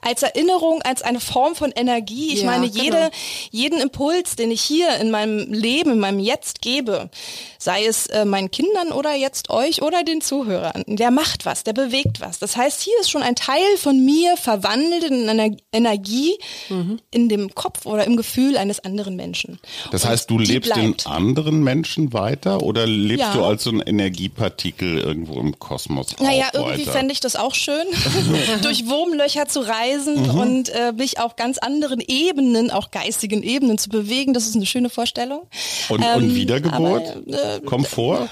[0.00, 2.32] als Erinnerung, als eine Form von Energie.
[2.32, 3.10] Ich ja, meine, jede, genau.
[3.50, 7.10] jeden Impuls, den ich hier in meinem Leben, in meinem Jetzt gebe,
[7.58, 11.72] sei es äh, meinen Kindern oder jetzt euch oder den Zuhörern, der macht was, der
[11.72, 12.38] bewegt was.
[12.38, 17.00] Das heißt, hier ist schon ein Teil von mir verwandelt in eine Energie mhm.
[17.10, 19.58] in dem Kopf oder im Gefühl eines anderen Menschen.
[19.90, 21.06] Das Und heißt, du lebst bleibt.
[21.06, 23.32] in anderen Menschen weiter oder lebst ja.
[23.34, 26.16] du als so ein Energiepartikel irgendwo im Kosmos?
[26.20, 27.86] Naja, irgendwie fände ich das auch schön,
[28.62, 30.38] durch Wurmlöcher zu reisen reisen mhm.
[30.38, 34.34] und äh, mich auf ganz anderen Ebenen, auch geistigen Ebenen zu bewegen.
[34.34, 35.42] Das ist eine schöne Vorstellung.
[35.88, 37.16] Und, ähm, und Wiedergeburt?
[37.16, 38.28] Aber, äh, Kommt vor?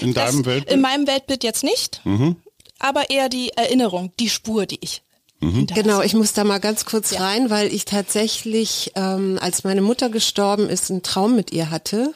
[0.00, 0.72] In deinem Weltbild?
[0.72, 2.36] In meinem Weltbild jetzt nicht, mhm.
[2.78, 5.02] aber eher die Erinnerung, die Spur, die ich
[5.40, 5.66] mhm.
[5.66, 7.20] Genau, ich muss da mal ganz kurz ja.
[7.20, 12.14] rein, weil ich tatsächlich, ähm, als meine Mutter gestorben ist, einen Traum mit ihr hatte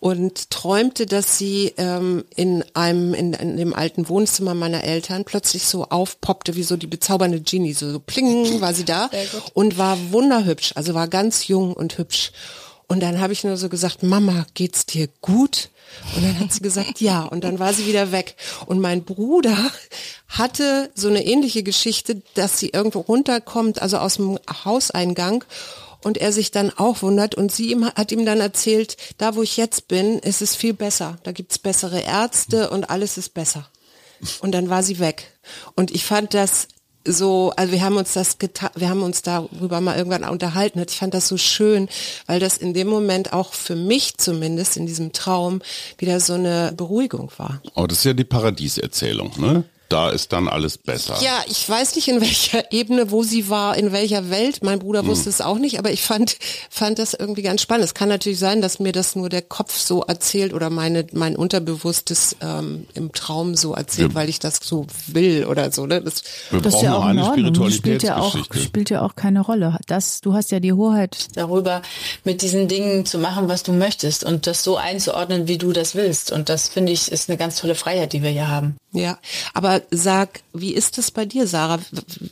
[0.00, 5.64] und träumte, dass sie ähm, in einem in, in dem alten Wohnzimmer meiner Eltern plötzlich
[5.64, 9.10] so aufpoppte wie so die bezaubernde Genie, so, so pling war sie da
[9.54, 12.32] und war wunderhübsch, also war ganz jung und hübsch.
[12.88, 15.70] Und dann habe ich nur so gesagt, Mama, geht's dir gut?
[16.14, 17.22] Und dann hat sie gesagt, ja.
[17.22, 18.36] Und dann war sie wieder weg.
[18.66, 19.56] Und mein Bruder
[20.28, 25.44] hatte so eine ähnliche Geschichte, dass sie irgendwo runterkommt, also aus dem Hauseingang
[26.06, 29.42] und er sich dann auch wundert und sie ihm, hat ihm dann erzählt, da wo
[29.42, 31.18] ich jetzt bin, ist es viel besser.
[31.24, 33.68] Da gibt's bessere Ärzte und alles ist besser.
[34.40, 35.32] Und dann war sie weg.
[35.74, 36.68] Und ich fand das
[37.04, 40.80] so, also wir haben uns das getan, wir haben uns darüber mal irgendwann unterhalten.
[40.86, 41.88] Ich fand das so schön,
[42.26, 45.60] weil das in dem Moment auch für mich zumindest in diesem Traum
[45.98, 47.60] wieder so eine Beruhigung war.
[47.74, 49.64] Oh, das ist ja die Paradieserzählung, ne?
[49.88, 51.16] Da ist dann alles besser.
[51.20, 54.62] Ja, ich weiß nicht in welcher Ebene, wo sie war, in welcher Welt.
[54.62, 55.08] Mein Bruder hm.
[55.08, 56.36] wusste es auch nicht, aber ich fand,
[56.70, 57.84] fand das irgendwie ganz spannend.
[57.84, 61.36] Es kann natürlich sein, dass mir das nur der Kopf so erzählt oder meine, mein
[61.36, 64.14] Unterbewusstes ähm, im Traum so erzählt, ja.
[64.14, 65.86] weil ich das so will oder so.
[65.86, 66.02] Ne?
[66.02, 67.76] Das, Wir das brauchen ja auch eine Spiritualität.
[67.76, 69.78] Spielt ja auch, spielt ja auch keine Rolle.
[69.86, 71.28] Das, du hast ja die Hoheit.
[71.34, 71.82] Darüber
[72.24, 75.94] mit diesen Dingen zu machen, was du möchtest und das so einzuordnen, wie du das
[75.94, 76.32] willst.
[76.32, 78.76] Und das finde ich ist eine ganz tolle Freiheit, die wir hier haben.
[78.92, 79.18] Ja,
[79.52, 81.78] aber sag, wie ist es bei dir, Sarah?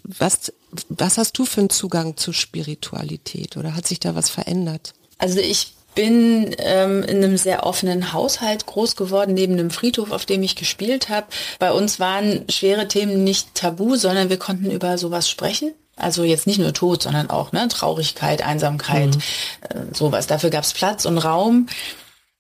[0.05, 0.53] Was,
[0.89, 4.95] was hast du für einen Zugang zu Spiritualität oder hat sich da was verändert?
[5.19, 10.27] Also ich bin ähm, in einem sehr offenen Haushalt groß geworden, neben einem Friedhof, auf
[10.27, 11.27] dem ich gespielt habe.
[11.59, 15.73] Bei uns waren schwere Themen nicht tabu, sondern wir konnten über sowas sprechen.
[15.97, 19.21] Also jetzt nicht nur Tod, sondern auch ne, Traurigkeit, Einsamkeit, mhm.
[19.69, 20.27] äh, sowas.
[20.27, 21.69] Dafür gab es Platz und Raum.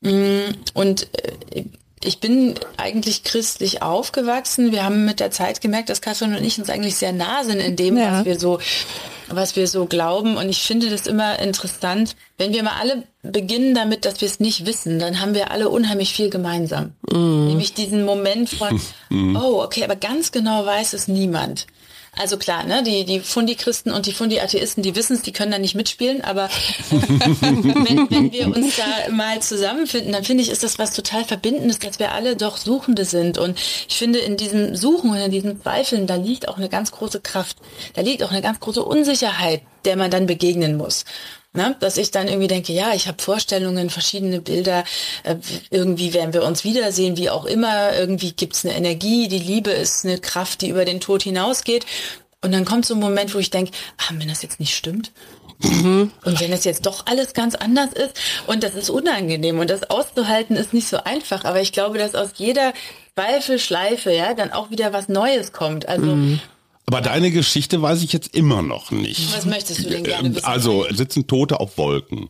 [0.01, 0.41] Mm,
[0.75, 1.07] und
[1.53, 1.65] äh,
[2.05, 4.73] ich bin eigentlich christlich aufgewachsen.
[4.73, 7.61] Wir haben mit der Zeit gemerkt, dass Katrin und ich uns eigentlich sehr nah sind
[7.61, 8.19] in dem, ja.
[8.19, 8.59] was wir so,
[9.29, 10.37] was wir so glauben.
[10.37, 14.41] Und ich finde das immer interessant, wenn wir mal alle beginnen damit, dass wir es
[14.41, 16.93] nicht wissen, dann haben wir alle unheimlich viel gemeinsam.
[17.11, 17.47] Mm.
[17.47, 18.81] Nämlich diesen Moment von,
[19.37, 21.67] oh, okay, aber ganz genau weiß es niemand.
[22.19, 25.59] Also klar, ne, die, die Fundi-Christen und die Fundi-Atheisten, die wissen es, die können da
[25.59, 26.49] nicht mitspielen, aber
[26.91, 31.79] wenn, wenn wir uns da mal zusammenfinden, dann finde ich, ist das was total Verbindendes,
[31.79, 33.39] dass wir alle doch Suchende sind.
[33.39, 36.93] Und ich finde, in diesem Suchen und in diesen Zweifeln, da liegt auch eine ganz
[36.93, 37.57] große Kraft.
[37.95, 41.05] Da liegt auch eine ganz große Unsicherheit, der man dann begegnen muss.
[41.55, 41.77] Ne?
[41.81, 44.85] Dass ich dann irgendwie denke, ja, ich habe Vorstellungen, verschiedene Bilder,
[45.23, 45.37] äh,
[45.71, 50.05] irgendwie werden wir uns wiedersehen, wie auch immer, irgendwie gibt's eine Energie, die Liebe ist
[50.05, 51.87] eine Kraft, die über den Tod hinausgeht.
[52.43, 55.13] Und dann kommt so ein Moment, wo ich denke, ah, wenn das jetzt nicht stimmt,
[55.63, 56.11] Mhm.
[56.25, 59.89] Und wenn es jetzt doch alles ganz anders ist und das ist unangenehm und das
[59.89, 62.73] auszuhalten ist nicht so einfach, aber ich glaube, dass aus jeder
[63.15, 65.89] Zweifelschleife ja dann auch wieder was Neues kommt.
[65.89, 66.41] Also mhm.
[66.87, 69.35] Aber deine Geschichte weiß ich jetzt immer noch nicht.
[69.35, 70.45] Was möchtest du denn gerne wissen?
[70.45, 72.29] Also sitzen Tote auf Wolken.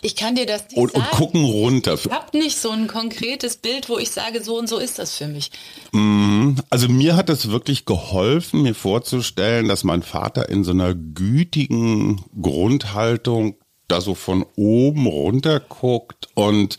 [0.00, 1.04] Ich kann dir das nicht und, sagen.
[1.04, 1.94] Und gucken runter.
[1.94, 5.16] Ich habe nicht so ein konkretes Bild, wo ich sage, so und so ist das
[5.16, 5.50] für mich.
[5.92, 6.56] Mhm.
[6.70, 12.24] Also mir hat es wirklich geholfen, mir vorzustellen, dass mein Vater in so einer gütigen
[12.40, 13.56] Grundhaltung
[13.88, 16.76] da so von oben runter guckt und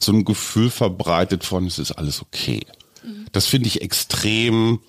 [0.00, 2.60] so ein Gefühl verbreitet von, es ist alles okay.
[3.02, 3.26] Mhm.
[3.32, 4.80] Das finde ich extrem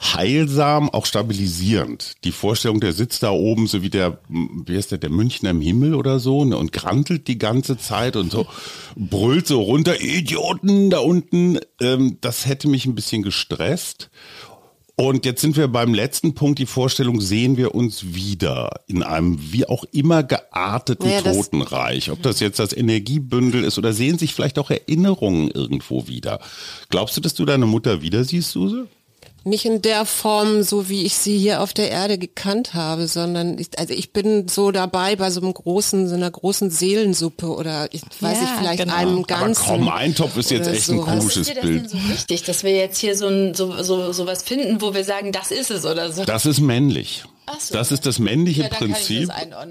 [0.00, 2.14] heilsam, auch stabilisierend.
[2.24, 5.60] Die Vorstellung, der sitzt da oben, so wie der, wie ist der, der Münchner im
[5.60, 8.46] Himmel oder so, ne, und grantelt die ganze Zeit und so
[8.96, 14.10] brüllt so runter, Idioten da unten, ähm, das hätte mich ein bisschen gestresst.
[14.96, 19.38] Und jetzt sind wir beim letzten Punkt, die Vorstellung, sehen wir uns wieder in einem
[19.40, 22.12] wie auch immer gearteten naja, Totenreich.
[22.12, 26.38] Ob das jetzt das Energiebündel ist oder sehen sich vielleicht auch Erinnerungen irgendwo wieder.
[26.90, 28.86] Glaubst du, dass du deine Mutter wieder siehst, Suse?
[29.46, 33.58] Nicht in der Form, so wie ich sie hier auf der Erde gekannt habe, sondern
[33.58, 37.92] ich, also ich bin so dabei bei so einem großen, so einer großen Seelensuppe oder
[37.92, 38.94] ich weiß ja, nicht, vielleicht genau.
[38.94, 39.62] einem ganzen.
[39.62, 41.08] Aber komm, Eintopf ist jetzt echt sowas.
[41.08, 41.82] ein komisches ist dir das Bild.
[41.82, 44.94] Denn so wichtig, dass wir jetzt hier so, ein, so, so, so was finden, wo
[44.94, 46.24] wir sagen, das ist es oder so.
[46.24, 47.24] Das ist männlich.
[47.58, 47.74] So.
[47.74, 49.28] Das ist das männliche ja, Prinzip.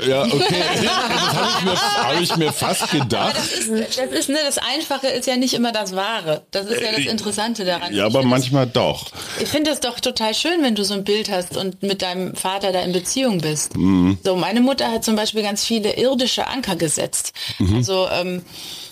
[0.07, 0.63] ja, okay.
[0.83, 0.93] das
[1.33, 3.35] habe ich, mir, hab ich mir fast gedacht.
[3.35, 6.43] Das, ist, das, ist, ne, das Einfache ist ja nicht immer das Wahre.
[6.51, 7.93] Das ist ja das äh, Interessante daran.
[7.93, 9.11] Ja, aber manchmal das, doch.
[9.39, 12.35] Ich finde es doch total schön, wenn du so ein Bild hast und mit deinem
[12.35, 13.75] Vater da in Beziehung bist.
[13.75, 14.19] Mhm.
[14.23, 17.33] So, meine Mutter hat zum Beispiel ganz viele irdische Anker gesetzt.
[17.57, 17.75] Mhm.
[17.77, 18.43] Also ähm,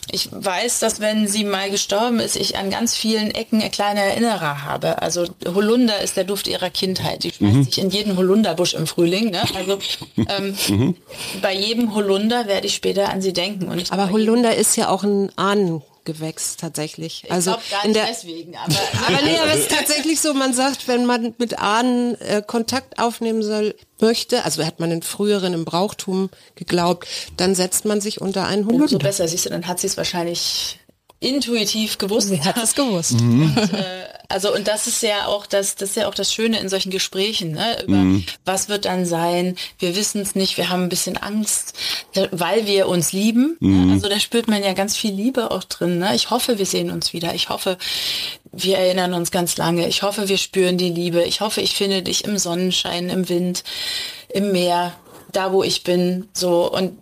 [0.09, 4.63] ich weiß, dass wenn sie mal gestorben ist, ich an ganz vielen Ecken kleine Erinnerer
[4.63, 5.01] habe.
[5.01, 7.23] Also Holunder ist der Duft ihrer Kindheit.
[7.23, 7.63] Die schmeißt mhm.
[7.63, 9.29] sich in jeden Holunderbusch im Frühling.
[9.29, 9.43] Ne?
[9.55, 9.77] Also
[10.17, 10.95] ähm, mhm.
[11.41, 13.69] bei jedem Holunder werde ich später an sie denken.
[13.69, 17.23] Und Aber Holunder ist ja auch ein Ahnen Gewächs tatsächlich.
[17.25, 18.73] Ich also gar in der, deswegen, aber,
[19.07, 22.99] aber nee, aber es ist tatsächlich so, man sagt, wenn man mit Ahnen äh, Kontakt
[22.99, 28.19] aufnehmen soll, möchte, also hat man in früheren im Brauchtum geglaubt, dann setzt man sich
[28.21, 28.81] unter einen Hund.
[28.81, 30.79] Umso besser, siehst du, dann hat sie es wahrscheinlich
[31.19, 32.29] intuitiv gewusst.
[32.29, 33.21] Sie hat es gewusst.
[33.21, 33.55] Mhm.
[33.55, 36.59] Und, äh, also und das ist ja auch das, das ist ja auch das Schöne
[36.59, 37.83] in solchen Gesprächen, ne?
[37.83, 38.25] Über mhm.
[38.45, 39.55] was wird dann sein?
[39.79, 41.73] Wir wissen es nicht, wir haben ein bisschen Angst,
[42.31, 43.57] weil wir uns lieben.
[43.59, 43.91] Mhm.
[43.91, 45.99] Also da spürt man ja ganz viel Liebe auch drin.
[45.99, 46.15] Ne?
[46.15, 47.33] Ich hoffe, wir sehen uns wieder.
[47.33, 47.77] Ich hoffe,
[48.51, 49.87] wir erinnern uns ganz lange.
[49.87, 51.23] Ich hoffe, wir spüren die Liebe.
[51.23, 53.63] Ich hoffe, ich finde dich im Sonnenschein, im Wind,
[54.29, 54.93] im Meer,
[55.31, 56.27] da wo ich bin.
[56.33, 56.97] So und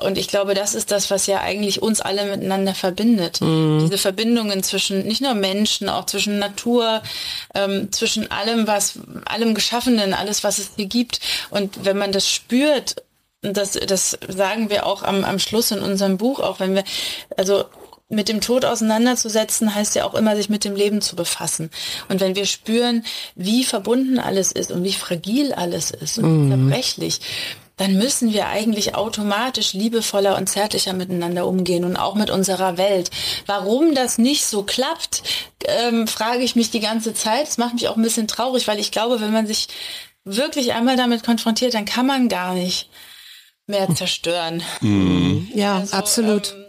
[0.00, 3.40] und ich glaube, das ist das, was ja eigentlich uns alle miteinander verbindet.
[3.40, 3.78] Mhm.
[3.80, 7.00] Diese Verbindungen zwischen nicht nur Menschen, auch zwischen Natur,
[7.54, 11.20] ähm, zwischen allem, was, allem Geschaffenen, alles, was es hier gibt.
[11.50, 12.96] Und wenn man das spürt,
[13.42, 16.84] das, das sagen wir auch am, am Schluss in unserem Buch, auch wenn wir,
[17.36, 17.64] also
[18.08, 21.70] mit dem Tod auseinanderzusetzen, heißt ja auch immer, sich mit dem Leben zu befassen.
[22.08, 23.04] Und wenn wir spüren,
[23.34, 26.50] wie verbunden alles ist und wie fragil alles ist und mhm.
[26.50, 27.20] zerbrechlich,
[27.76, 33.10] dann müssen wir eigentlich automatisch liebevoller und zärtlicher miteinander umgehen und auch mit unserer Welt.
[33.46, 35.22] Warum das nicht so klappt,
[35.64, 37.48] ähm, frage ich mich die ganze Zeit.
[37.48, 39.68] Das macht mich auch ein bisschen traurig, weil ich glaube, wenn man sich
[40.24, 42.88] wirklich einmal damit konfrontiert, dann kann man gar nicht
[43.66, 44.62] mehr zerstören.
[44.80, 45.50] Mhm.
[45.54, 46.52] Ja, also, absolut.
[46.52, 46.64] Ähm,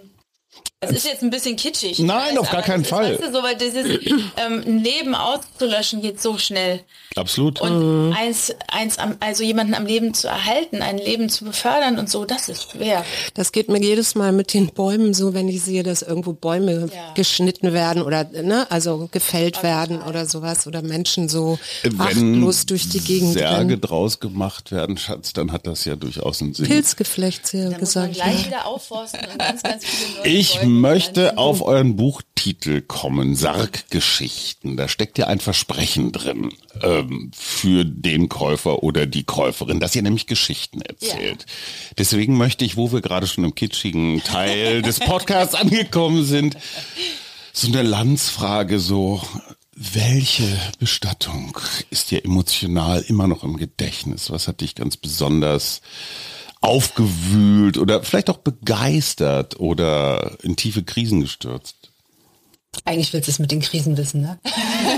[0.82, 2.00] es ist jetzt ein bisschen kitschig.
[2.00, 3.14] Nein, weiß, auf gar keinen ist, Fall.
[3.14, 3.86] Weißt du, so, weil dieses
[4.38, 6.82] ähm, ein Leben auszulöschen geht so schnell.
[7.16, 7.62] Absolut.
[7.62, 8.14] Und mhm.
[8.14, 12.26] eins, eins am, also jemanden am Leben zu erhalten, ein Leben zu befördern und so,
[12.26, 13.06] das ist schwer.
[13.36, 16.90] Das geht mir jedes Mal mit den Bäumen so, wenn ich sehe, dass irgendwo Bäume
[16.94, 17.14] ja.
[17.14, 19.68] geschnitten werden oder ne, also gefällt okay.
[19.68, 23.82] werden oder sowas oder Menschen so wenn achtlos durch die Gegend Särge rennen.
[23.82, 26.66] draus gemacht werden, Schatz, dann hat das ja durchaus einen Sinn.
[26.66, 27.82] Pilzgeflecht, sehr gesagt.
[27.82, 28.48] Muss man gleich ja.
[28.48, 34.78] wieder aufforsten und ganz, ganz viele Ich möchte auf euren Buchtitel kommen, Sarggeschichten.
[34.78, 36.50] Da steckt ja ein Versprechen drin
[36.82, 41.46] ähm, für den Käufer oder die Käuferin, dass ihr nämlich Geschichten erzählt.
[41.48, 41.94] Ja.
[41.98, 46.58] Deswegen möchte ich, wo wir gerade schon im kitschigen Teil des Podcasts angekommen sind,
[47.54, 49.22] so eine Landsfrage so,
[49.76, 50.48] welche
[50.80, 51.58] Bestattung
[51.90, 54.30] ist dir emotional immer noch im Gedächtnis?
[54.32, 55.82] Was hat dich ganz besonders
[56.66, 61.85] aufgewühlt oder vielleicht auch begeistert oder in tiefe Krisen gestürzt?
[62.84, 64.38] Eigentlich willst du es mit den Krisen wissen, ne?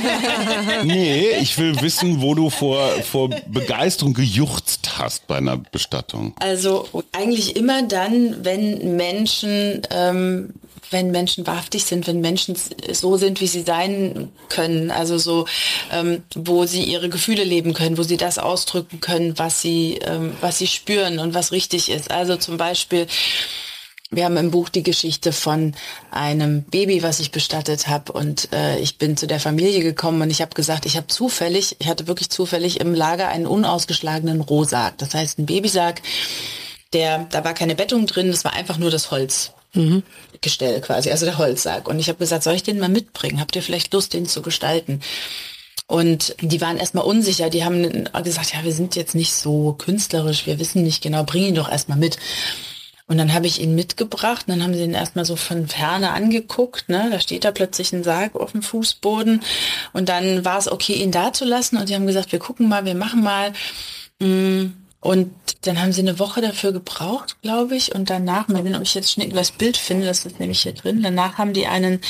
[0.83, 6.33] nee, ich will wissen, wo du vor, vor Begeisterung gejuchzt hast bei einer Bestattung.
[6.39, 10.53] Also eigentlich immer dann, wenn Menschen ähm,
[10.91, 12.55] wenn Menschen wahrhaftig sind, wenn Menschen
[12.91, 15.45] so sind, wie sie sein können, also so,
[15.91, 20.35] ähm, wo sie ihre Gefühle leben können, wo sie das ausdrücken können, was sie, ähm,
[20.41, 22.11] was sie spüren und was richtig ist.
[22.11, 23.07] Also zum Beispiel,
[24.09, 25.73] wir haben im Buch die Geschichte von
[26.11, 30.29] einem Baby, was ich bestattet habe und äh, ich bin zu der Familie gekommen und
[30.29, 34.97] ich habe gesagt, ich habe zufällig, ich hatte wirklich zufällig im Lager einen unausgeschlagenen Rohsarg.
[34.97, 36.01] Das heißt, ein Babysarg,
[36.93, 40.03] der, da war keine Bettung drin, das war einfach nur das Holz mhm.
[40.41, 41.87] Gestell quasi, also der Holzsack.
[41.87, 43.39] Und ich habe gesagt, soll ich den mal mitbringen?
[43.39, 45.01] Habt ihr vielleicht Lust, den zu gestalten?
[45.87, 47.49] Und die waren erstmal unsicher.
[47.49, 51.45] Die haben gesagt, ja, wir sind jetzt nicht so künstlerisch, wir wissen nicht genau, bring
[51.45, 52.17] ihn doch erstmal mit.
[53.07, 56.11] Und dann habe ich ihn mitgebracht und dann haben sie ihn erstmal so von ferne
[56.11, 56.89] angeguckt.
[56.89, 57.07] Ne?
[57.09, 59.41] Da steht da plötzlich ein Sarg auf dem Fußboden.
[59.93, 61.77] Und dann war es okay, ihn da zu lassen.
[61.77, 63.53] Und die haben gesagt, wir gucken mal, wir machen mal.
[64.19, 65.31] Mm, und
[65.61, 67.95] dann haben sie eine Woche dafür gebraucht, glaube ich.
[67.95, 70.73] Und danach, mal sehen, ob ich jetzt schnell das Bild finde, das ist nämlich hier
[70.73, 71.01] drin.
[71.01, 72.01] Danach haben die einen,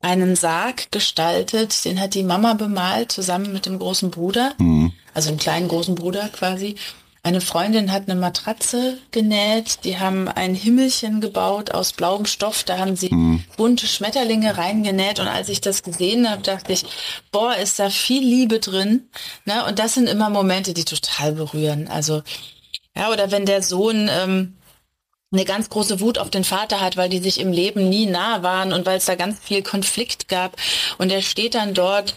[0.00, 4.54] einen Sarg gestaltet, den hat die Mama bemalt, zusammen mit dem großen Bruder.
[4.58, 4.92] Mhm.
[5.14, 6.76] Also dem kleinen großen Bruder quasi.
[7.24, 12.78] Eine Freundin hat eine Matratze genäht, die haben ein Himmelchen gebaut aus blauem Stoff, da
[12.78, 13.44] haben sie mhm.
[13.56, 16.84] bunte Schmetterlinge reingenäht und als ich das gesehen habe, dachte ich,
[17.30, 19.08] boah, ist da viel Liebe drin.
[19.44, 19.64] Ne?
[19.66, 21.86] Und das sind immer Momente, die total berühren.
[21.86, 22.22] Also,
[22.96, 24.56] ja, oder wenn der Sohn ähm,
[25.30, 28.42] eine ganz große Wut auf den Vater hat, weil die sich im Leben nie nah
[28.42, 30.56] waren und weil es da ganz viel Konflikt gab.
[30.98, 32.16] Und er steht dann dort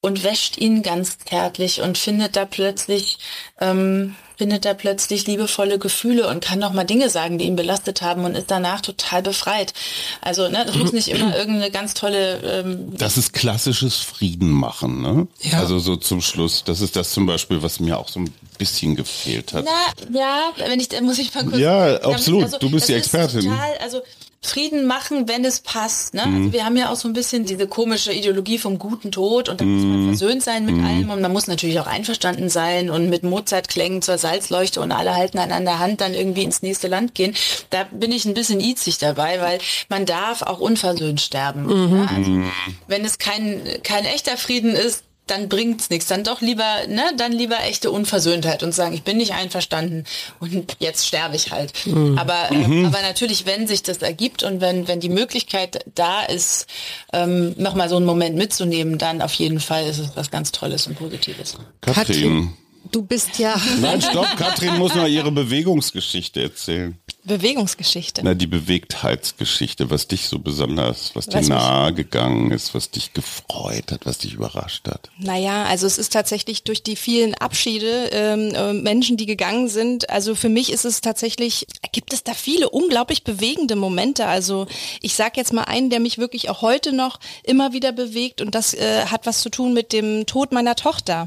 [0.00, 3.18] und wäscht ihn ganz zärtlich und findet da plötzlich
[3.60, 8.00] ähm, findet da plötzlich liebevolle Gefühle und kann noch mal Dinge sagen, die ihn belastet
[8.00, 9.74] haben und ist danach total befreit.
[10.22, 12.40] Also ne, das muss nicht immer irgendeine ganz tolle.
[12.42, 15.28] Ähm das ist klassisches Frieden machen, ne?
[15.42, 15.58] Ja.
[15.58, 16.64] Also so zum Schluss.
[16.64, 19.66] Das ist das zum Beispiel, was mir auch so ein bisschen gefehlt hat.
[19.66, 21.58] Na, ja, wenn ich, muss ich mal kurz.
[21.58, 22.44] Ja, absolut.
[22.44, 23.42] Also, du bist die Expertin.
[23.42, 24.00] Total, also
[24.42, 26.14] Frieden machen, wenn es passt.
[26.14, 26.22] Ne?
[26.22, 26.40] Also mhm.
[26.40, 29.60] Also wir haben ja auch so ein bisschen diese komische Ideologie vom guten Tod und
[29.60, 30.08] da muss man mhm.
[30.08, 30.86] versöhnt sein mit mhm.
[30.86, 35.14] allem und man muss natürlich auch einverstanden sein und mit Mozart-Klängen zur Salzleuchte und alle
[35.14, 37.34] halten einander Hand dann irgendwie ins nächste Land gehen.
[37.68, 39.58] Da bin ich ein bisschen izig dabei, weil
[39.90, 41.64] man darf auch unversöhnt sterben.
[41.64, 42.00] Mhm.
[42.00, 42.08] Ne?
[42.08, 42.42] Also,
[42.88, 46.06] wenn es kein, kein echter Frieden ist, dann bringt's nichts.
[46.06, 50.04] Dann doch lieber, ne, dann lieber echte Unversöhntheit und sagen, ich bin nicht einverstanden
[50.38, 51.72] und jetzt sterbe ich halt.
[51.86, 52.18] Mhm.
[52.18, 52.86] Aber, äh, mhm.
[52.86, 56.66] aber natürlich, wenn sich das ergibt und wenn, wenn die Möglichkeit da ist,
[57.12, 60.86] ähm, nochmal so einen Moment mitzunehmen, dann auf jeden Fall ist es was ganz Tolles
[60.86, 61.56] und Positives.
[61.80, 62.54] Katrin.
[62.90, 63.60] Du bist ja.
[63.80, 66.98] Nein, stopp, Katrin muss noch ihre Bewegungsgeschichte erzählen.
[67.24, 68.22] Bewegungsgeschichte.
[68.24, 73.12] Na, die Bewegtheitsgeschichte, was dich so besonders, was, was dir nahe gegangen ist, was dich
[73.12, 75.10] gefreut hat, was dich überrascht hat.
[75.18, 80.08] Naja, also es ist tatsächlich durch die vielen Abschiede ähm, äh, Menschen, die gegangen sind.
[80.08, 84.26] Also für mich ist es tatsächlich, gibt es da viele unglaublich bewegende Momente.
[84.26, 84.66] Also
[85.02, 88.54] ich sage jetzt mal einen, der mich wirklich auch heute noch immer wieder bewegt und
[88.54, 91.26] das äh, hat was zu tun mit dem Tod meiner Tochter.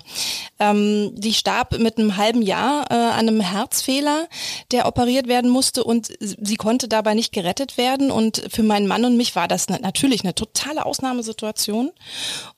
[0.59, 4.29] Ähm, die starb mit einem halben Jahr äh, an einem Herzfehler,
[4.71, 8.11] der operiert werden musste und sie konnte dabei nicht gerettet werden.
[8.11, 11.91] Und für meinen Mann und mich war das natürlich eine totale Ausnahmesituation.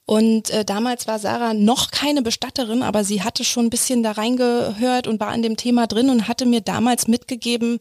[0.05, 4.11] Und äh, damals war Sarah noch keine Bestatterin, aber sie hatte schon ein bisschen da
[4.11, 7.79] reingehört und war an dem Thema drin und hatte mir damals mitgegeben,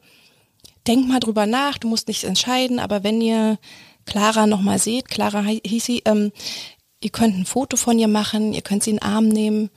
[0.86, 3.59] denk mal drüber nach, du musst nichts entscheiden, aber wenn ihr
[4.07, 6.32] Clara nochmal seht, Clara hieß sie, ähm,
[7.02, 9.68] ihr könnt ein Foto von ihr machen, ihr könnt sie in den Arm nehmen,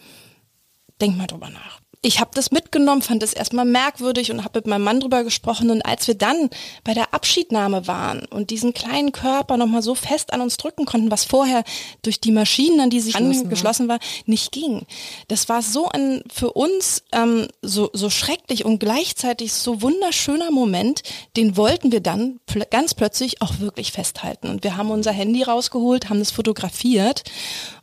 [0.99, 4.67] denk mal drüber nach ich habe das mitgenommen, fand es erstmal merkwürdig und habe mit
[4.67, 5.71] meinem Mann drüber gesprochen.
[5.71, 6.49] Und als wir dann
[6.83, 11.11] bei der Abschiednahme waren und diesen kleinen Körper nochmal so fest an uns drücken konnten,
[11.11, 11.63] was vorher
[12.03, 14.85] durch die Maschinen, an die sich angeschlossen war, nicht ging.
[15.27, 21.01] Das war so ein für uns ähm, so, so schrecklich und gleichzeitig so wunderschöner Moment,
[21.35, 24.49] den wollten wir dann pl ganz plötzlich auch wirklich festhalten.
[24.49, 27.23] Und wir haben unser Handy rausgeholt, haben es fotografiert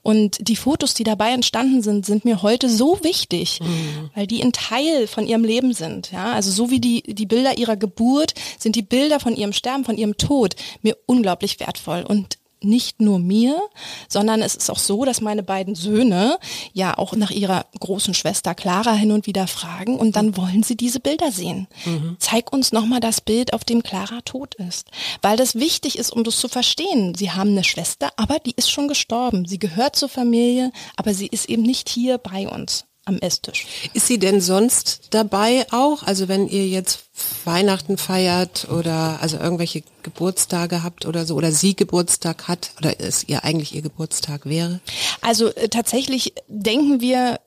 [0.05, 4.11] Und die Fotos, die dabei entstanden sind, sind mir heute so wichtig, mhm.
[4.15, 6.13] weil die ein Teil von ihrem Leben sind.
[6.13, 9.87] Ja, also so wie die, die Bilder ihrer Geburt sind die Bilder von ihrem Sterben,
[9.87, 12.05] von ihrem Tod mir unglaublich wertvoll.
[12.07, 13.61] Und nicht nur mir,
[14.09, 16.39] sondern es ist auch so, dass meine beiden Söhne
[16.73, 20.77] ja auch nach ihrer großen Schwester Clara hin und wieder fragen und dann wollen sie
[20.77, 21.69] diese Bilder sehen.
[21.85, 22.17] Mhm.
[22.19, 24.89] Zeig uns nochmal das Bild, auf dem Clara tot ist.
[25.23, 27.15] Weil das wichtig ist, um das zu verstehen.
[27.15, 29.47] Sie haben eine Schwester, aber die ist schon gestorben.
[29.47, 33.67] Sie gehört zur Familie, aber sie ist eben nicht hier bei uns am Esstisch.
[33.93, 36.03] Ist sie denn sonst dabei auch?
[36.03, 37.01] Also wenn ihr jetzt
[37.45, 43.25] Weihnachten feiert oder also irgendwelche Geburtstage habt oder so oder sie Geburtstag hat oder es
[43.29, 44.81] ihr eigentlich ihr Geburtstag wäre?
[45.21, 47.41] Also äh, tatsächlich denken wir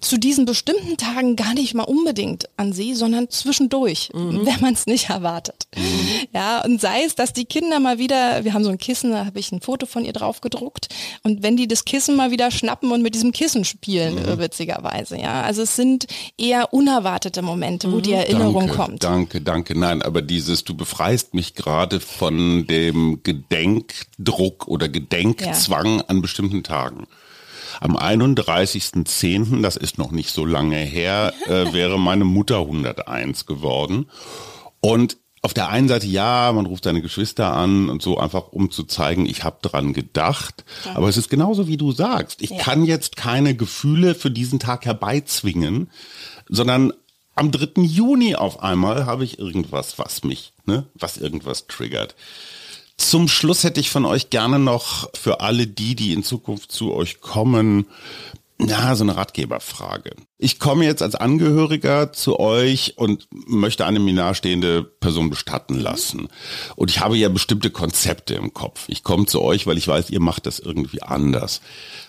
[0.00, 4.46] zu diesen bestimmten Tagen gar nicht mal unbedingt an sie, sondern zwischendurch, mhm.
[4.46, 5.68] wenn man es nicht erwartet.
[5.76, 6.28] Mhm.
[6.32, 9.26] Ja, und sei es, dass die Kinder mal wieder, wir haben so ein Kissen, da
[9.26, 10.88] habe ich ein Foto von ihr drauf gedruckt,
[11.24, 14.26] und wenn die das Kissen mal wieder schnappen und mit diesem Kissen spielen, mhm.
[14.26, 15.42] Äh, witzigerweise, ja.
[15.42, 16.06] Also es sind
[16.38, 18.16] eher unerwartete Momente, wo die mhm.
[18.16, 19.04] Erinnerung danke, kommt.
[19.04, 19.78] Danke, danke.
[19.78, 26.04] Nein, aber dieses, du befreist mich gerade von dem Gedenkdruck oder Gedenkzwang ja.
[26.06, 27.06] an bestimmten Tagen.
[27.80, 34.08] Am 31.10., das ist noch nicht so lange her, äh, wäre meine Mutter 101 geworden.
[34.80, 38.70] Und auf der einen Seite ja, man ruft seine Geschwister an und so einfach, um
[38.72, 40.64] zu zeigen, ich habe dran gedacht.
[40.84, 40.96] Ja.
[40.96, 42.42] Aber es ist genauso wie du sagst.
[42.42, 42.58] Ich ja.
[42.58, 45.88] kann jetzt keine Gefühle für diesen Tag herbeizwingen,
[46.48, 46.92] sondern
[47.36, 47.82] am 3.
[47.82, 52.16] Juni auf einmal habe ich irgendwas, was mich, ne, was irgendwas triggert.
[52.96, 56.92] Zum Schluss hätte ich von euch gerne noch für alle die, die in Zukunft zu
[56.94, 57.86] euch kommen,
[58.58, 60.12] ja, so eine Ratgeberfrage.
[60.38, 66.28] Ich komme jetzt als Angehöriger zu euch und möchte eine mir nahestehende Person bestatten lassen.
[66.74, 68.84] Und ich habe ja bestimmte Konzepte im Kopf.
[68.88, 71.60] Ich komme zu euch, weil ich weiß, ihr macht das irgendwie anders.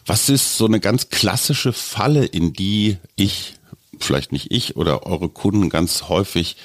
[0.05, 3.56] Was ist so eine ganz klassische Falle, in die ich
[4.03, 6.57] vielleicht nicht ich oder eure Kunden ganz häufig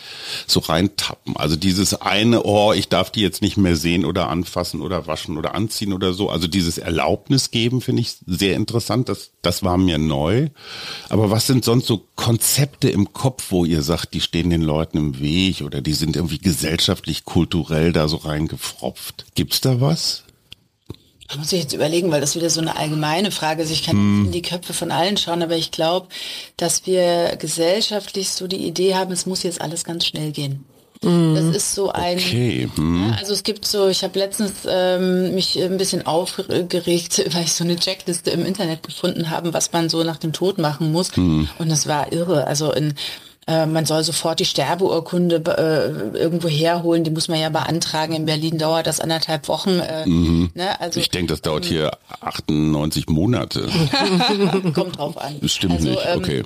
[0.46, 1.36] so reintappen.
[1.36, 5.36] Also dieses eine, oh, ich darf die jetzt nicht mehr sehen oder anfassen oder waschen
[5.36, 6.30] oder anziehen oder so.
[6.30, 9.08] Also dieses Erlaubnis geben finde ich sehr interessant.
[9.08, 10.48] Das, das war mir neu.
[11.08, 14.98] Aber was sind sonst so Konzepte im Kopf, wo ihr sagt, die stehen den Leuten
[14.98, 19.26] im Weg oder die sind irgendwie gesellschaftlich, kulturell da so reingefropft?
[19.34, 20.24] Gibt's da was?
[21.32, 23.70] Da muss ich jetzt überlegen, weil das wieder so eine allgemeine Frage ist.
[23.70, 24.24] Ich kann hm.
[24.26, 26.08] in die Köpfe von allen schauen, aber ich glaube,
[26.56, 30.64] dass wir gesellschaftlich so die Idee haben, es muss jetzt alles ganz schnell gehen.
[31.02, 31.34] Mhm.
[31.34, 32.18] Das ist so ein.
[32.18, 32.68] Okay.
[32.76, 33.14] Hm.
[33.18, 37.64] also es gibt so, ich habe letztens ähm, mich ein bisschen aufgeregt, weil ich so
[37.64, 41.16] eine Checkliste im Internet gefunden habe, was man so nach dem Tod machen muss.
[41.16, 41.48] Hm.
[41.58, 42.46] Und das war irre.
[42.46, 42.94] Also in
[43.46, 45.42] äh, man soll sofort die Sterbeurkunde
[46.14, 48.14] äh, irgendwo herholen, die muss man ja beantragen.
[48.14, 49.80] In Berlin dauert das anderthalb Wochen.
[49.80, 50.50] Äh, mhm.
[50.54, 50.80] ne?
[50.80, 51.90] also, ich denke, das dauert ähm, hier
[52.20, 53.68] 98 Monate.
[54.74, 55.40] Kommt drauf an.
[55.46, 56.42] Stimmt also, nicht, ähm, okay.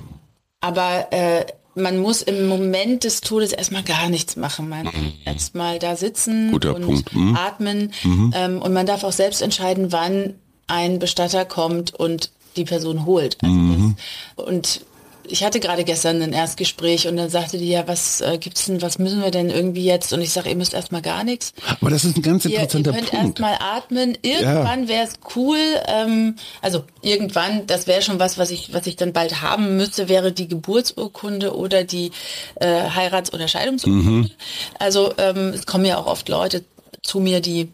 [0.59, 1.45] Aber äh,
[1.75, 4.67] man muss im Moment des Todes erstmal gar nichts machen.
[4.67, 5.13] Man mhm.
[5.23, 7.13] erstmal da sitzen Guter und Punkt.
[7.13, 7.35] Mhm.
[7.37, 7.93] atmen.
[8.03, 8.33] Mhm.
[8.35, 10.33] Ähm, und man darf auch selbst entscheiden, wann
[10.65, 13.37] ein Bestatter kommt und die Person holt.
[13.43, 13.95] Also mhm.
[14.35, 14.81] das, und
[15.27, 18.81] ich hatte gerade gestern ein Erstgespräch und dann sagte die, ja, was äh, gibt's denn,
[18.81, 20.13] was müssen wir denn irgendwie jetzt?
[20.13, 21.53] Und ich sage, ihr müsst erstmal gar nichts.
[21.79, 23.39] Aber das ist ein ganz interessanter ihr, ihr könnt Punkt.
[23.39, 24.17] erstmal atmen.
[24.21, 24.87] Irgendwann ja.
[24.87, 29.13] wäre es cool, ähm, also irgendwann, das wäre schon was, was ich, was ich dann
[29.13, 32.11] bald haben müsste, wäre die Geburtsurkunde oder die
[32.55, 34.09] äh, Heirats- oder Scheidungsurkunde.
[34.09, 34.31] Mhm.
[34.79, 36.63] Also ähm, es kommen ja auch oft Leute
[37.03, 37.69] zu mir, die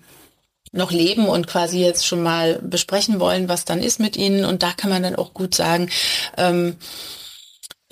[0.74, 4.44] noch leben und quasi jetzt schon mal besprechen wollen, was dann ist mit ihnen.
[4.44, 5.90] Und da kann man dann auch gut sagen,
[6.36, 6.76] ähm,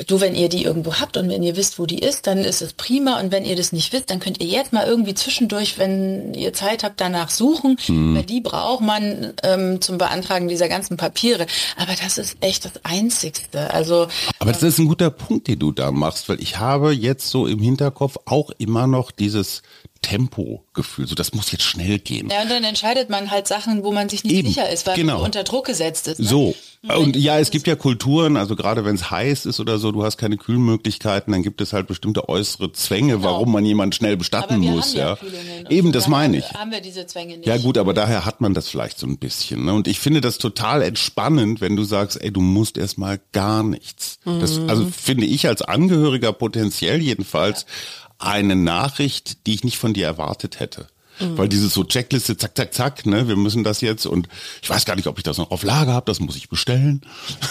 [0.07, 2.61] du, wenn ihr die irgendwo habt und wenn ihr wisst, wo die ist, dann ist
[2.61, 3.19] es prima.
[3.19, 6.53] Und wenn ihr das nicht wisst, dann könnt ihr jetzt mal irgendwie zwischendurch, wenn ihr
[6.53, 7.77] Zeit habt, danach suchen.
[7.87, 8.15] Mhm.
[8.15, 11.45] Weil die braucht man ähm, zum Beantragen dieser ganzen Papiere.
[11.77, 13.73] Aber das ist echt das Einzigste.
[13.73, 14.07] Also.
[14.39, 17.47] Aber das ist ein guter Punkt, den du da machst, weil ich habe jetzt so
[17.47, 19.61] im Hinterkopf auch immer noch dieses
[20.01, 21.07] Tempogefühl.
[21.07, 22.29] So, das muss jetzt schnell gehen.
[22.29, 24.95] Ja, und dann entscheidet man halt Sachen, wo man sich nicht Eben, sicher ist, weil
[24.95, 25.15] genau.
[25.15, 26.19] man unter Druck gesetzt ist.
[26.19, 26.25] Ne?
[26.25, 26.55] So.
[26.87, 30.03] Und ja, es gibt ja Kulturen, also gerade wenn es heiß ist oder so, du
[30.03, 33.23] hast keine Kühlmöglichkeiten, dann gibt es halt bestimmte äußere Zwänge, genau.
[33.25, 34.95] warum man jemanden schnell bestatten muss.
[34.95, 35.15] ja,
[35.69, 36.51] Eben, das meine ich.
[36.53, 37.47] Haben wir diese Zwänge nicht.
[37.47, 39.65] Ja gut, aber daher hat man das vielleicht so ein bisschen.
[39.65, 39.73] Ne?
[39.73, 44.19] Und ich finde das total entspannend, wenn du sagst, ey, du musst erstmal gar nichts.
[44.25, 44.39] Mhm.
[44.39, 47.61] Das, also finde ich als Angehöriger potenziell jedenfalls.
[47.61, 47.67] Ja
[48.21, 50.87] eine Nachricht, die ich nicht von dir erwartet hätte.
[51.35, 54.27] Weil dieses so Checkliste, zack, zack, zack, ne, wir müssen das jetzt und
[54.61, 57.01] ich weiß gar nicht, ob ich das noch auf Lager habe, das muss ich bestellen.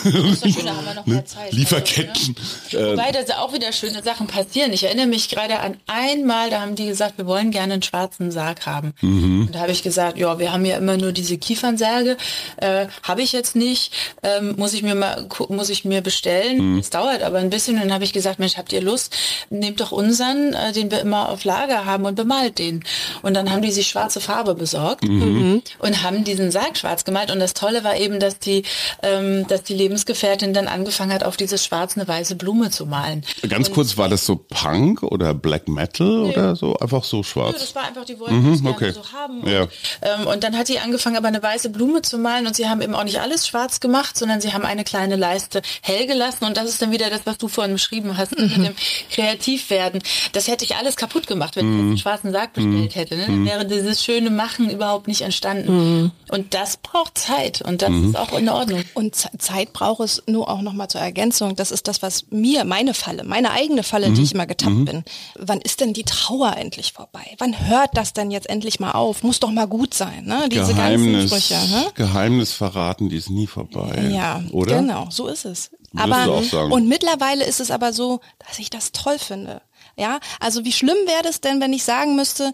[0.05, 1.53] Das ist doch schön, da haben wir noch mehr Zeit.
[1.53, 2.37] Lieferketten.
[2.65, 2.93] Also, ne?
[2.93, 4.73] Wobei da auch wieder schöne Sachen passieren.
[4.73, 8.31] Ich erinnere mich gerade an einmal, da haben die gesagt, wir wollen gerne einen schwarzen
[8.31, 8.93] Sarg haben.
[9.01, 9.47] Mhm.
[9.47, 12.17] Und da habe ich gesagt, ja, wir haben ja immer nur diese Kiefernsärge,
[12.57, 13.93] äh, habe ich jetzt nicht,
[14.23, 16.75] ähm, muss ich mir mal, muss ich mir bestellen.
[16.75, 16.79] Mhm.
[16.79, 17.77] Es dauert aber ein bisschen.
[17.77, 19.17] Und dann habe ich gesagt, Mensch, habt ihr Lust?
[19.51, 22.85] Nehmt doch unseren, äh, den wir immer auf Lager haben und bemalt den.
[23.23, 25.63] Und dann haben die sich schwarze Farbe besorgt Mhm.
[25.79, 27.31] und haben diesen Sarg schwarz gemalt.
[27.31, 28.63] Und das Tolle war eben, dass die,
[29.03, 33.25] ähm, dass die Lebensgefährtin dann angefangen hat, auf dieses Schwarz eine weiße Blume zu malen.
[33.49, 36.77] Ganz und, kurz, war das so Punk oder Black Metal oder so?
[36.77, 37.59] Einfach so schwarz?
[37.59, 38.93] das war einfach, die wollten gerne okay.
[38.93, 39.47] so haben.
[39.47, 39.63] Ja.
[39.63, 39.71] Und,
[40.03, 42.81] ähm, und dann hat die angefangen, aber eine weiße Blume zu malen und sie haben
[42.83, 46.57] eben auch nicht alles schwarz gemacht, sondern sie haben eine kleine Leiste hell gelassen und
[46.57, 48.75] das ist dann wieder das, was du vorhin beschrieben hast, mit dem
[49.11, 50.03] Kreativwerden.
[50.33, 53.17] Das hätte ich alles kaputt gemacht, wenn ich jetzt einen schwarzen Sarg bestellt hätte.
[53.17, 53.27] Ne?
[53.51, 56.13] Wäre dieses schöne Machen überhaupt nicht entstanden.
[56.29, 58.85] Und das braucht Zeit und das ist auch in Ordnung.
[58.95, 61.57] Und Zeit braucht es nur auch noch mal zur Ergänzung.
[61.57, 64.85] Das ist das, was mir, meine Falle, meine eigene Falle, in die ich immer getappt
[64.85, 65.05] bin.
[65.37, 67.35] Wann ist denn die Trauer endlich vorbei?
[67.39, 69.23] Wann hört das denn jetzt endlich mal auf?
[69.25, 70.49] Muss doch mal gut sein, ne?
[70.49, 71.71] Diese Geheimnis, ganzen Sprüche.
[71.71, 71.87] Ne?
[71.95, 74.11] Geheimnis verraten, die ist nie vorbei.
[74.13, 74.77] Ja, oder?
[74.77, 75.71] genau, so ist es.
[75.97, 79.61] Aber und mittlerweile ist es aber so, dass ich das toll finde.
[79.97, 82.53] Ja, also wie schlimm wäre es denn, wenn ich sagen müsste,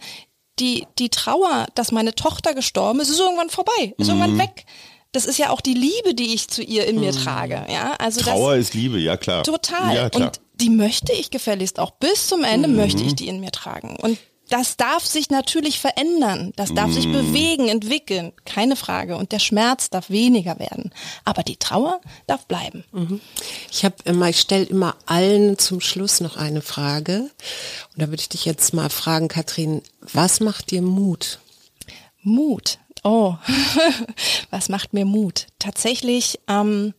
[0.58, 4.20] die die Trauer, dass meine Tochter gestorben ist, ist irgendwann vorbei, ist Mhm.
[4.20, 4.64] irgendwann weg.
[5.12, 7.64] Das ist ja auch die Liebe, die ich zu ihr in mir trage.
[7.70, 9.44] Ja, also das, Trauer ist Liebe, ja klar.
[9.44, 9.94] Total.
[9.94, 10.26] Ja, klar.
[10.28, 12.76] Und die möchte ich gefälligst auch bis zum Ende Mhm.
[12.76, 13.96] möchte ich die in mir tragen.
[14.02, 14.18] Und
[14.48, 16.52] das darf sich natürlich verändern.
[16.56, 16.92] Das darf Mhm.
[16.92, 18.32] sich bewegen, entwickeln.
[18.44, 19.16] Keine Frage.
[19.16, 20.92] Und der Schmerz darf weniger werden.
[21.24, 22.84] Aber die Trauer darf bleiben.
[23.70, 27.30] Ich habe immer, ich stelle immer allen zum Schluss noch eine Frage.
[27.92, 31.40] Und da würde ich dich jetzt mal fragen, Katrin, was macht dir Mut?
[32.22, 32.78] Mut.
[33.04, 33.34] Oh,
[34.50, 35.46] was macht mir Mut?
[35.58, 36.94] Tatsächlich ähm,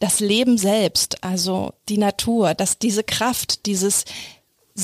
[0.00, 4.04] das Leben selbst, also die Natur, dass diese Kraft, dieses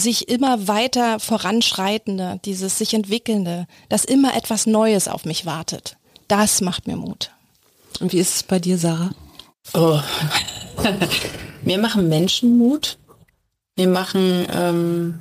[0.03, 5.97] sich immer weiter voranschreitende, dieses sich entwickelnde, dass immer etwas Neues auf mich wartet.
[6.29, 7.31] Das macht mir Mut.
[8.01, 9.11] Und wie ist es bei dir, Sarah?
[9.75, 10.01] Oh.
[11.63, 12.99] Mir machen Menschen Mut.
[13.77, 15.21] Mir machen ähm,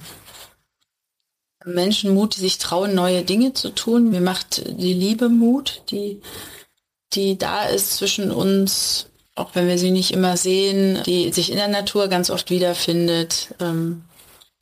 [1.66, 4.12] Menschen Mut, die sich trauen, neue Dinge zu tun.
[4.12, 6.22] Mir macht die Liebe Mut, die,
[7.14, 11.58] die da ist zwischen uns, auch wenn wir sie nicht immer sehen, die sich in
[11.58, 13.56] der Natur ganz oft wiederfindet.
[13.60, 14.04] Ähm,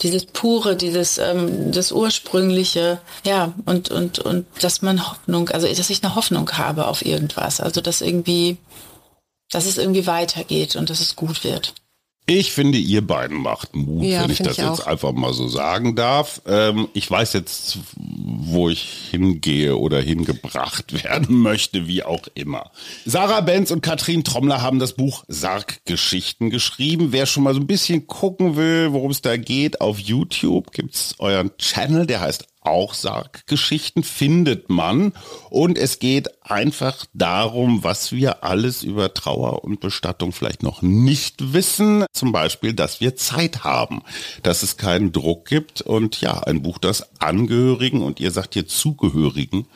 [0.02, 5.90] dieses pure, dieses ähm, das ursprüngliche, ja und und und dass man Hoffnung, also dass
[5.90, 8.58] ich eine Hoffnung habe auf irgendwas, also dass irgendwie
[9.52, 11.74] dass es irgendwie weitergeht und dass es gut wird.
[12.26, 15.50] Ich finde, ihr beiden macht Mut, Ja, wenn ich das ich jetzt einfach mal so
[15.50, 16.42] sagen darf.
[16.48, 22.72] Ähm, ich weiß jetzt, wo ich hingehe oder hingebracht werden möchte, wie auch immer.
[23.06, 27.12] Sarah Benz und Katrin Trommler haben das Buch Sarggeschichten geschrieben.
[27.12, 31.16] Wer schon mal so ein bisschen gucken will, worum es da geht, auf YouTube gibt's
[31.20, 35.14] euren Channel, der heißt auch Sarggeschichten findet man.
[35.50, 41.54] Und es geht einfach darum, was wir alles über Trauer und Bestattung vielleicht noch nicht
[41.54, 42.06] wissen.
[42.12, 44.02] Zum Beispiel, dass wir Zeit haben,
[44.44, 48.68] dass es keinen Druck gibt und ja, ein Buch, das Angehörigen und ihr sagt hier
[48.68, 49.68] Zugehörigen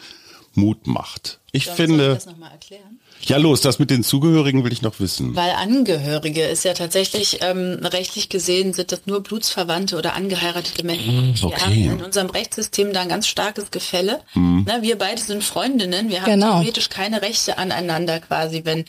[0.53, 1.39] Mut macht.
[1.51, 2.96] Ich finde, das nochmal erklären?
[3.23, 5.35] Ja los, das mit den Zugehörigen will ich noch wissen.
[5.35, 11.35] Weil Angehörige ist ja tatsächlich ähm, rechtlich gesehen sind das nur Blutsverwandte oder angeheiratete Menschen.
[11.35, 11.59] Wir okay.
[11.59, 14.21] haben in unserem Rechtssystem da ein ganz starkes Gefälle.
[14.33, 16.59] Na, wir beide sind Freundinnen, wir haben Genau.
[16.59, 18.85] theoretisch keine Rechte aneinander quasi, wenn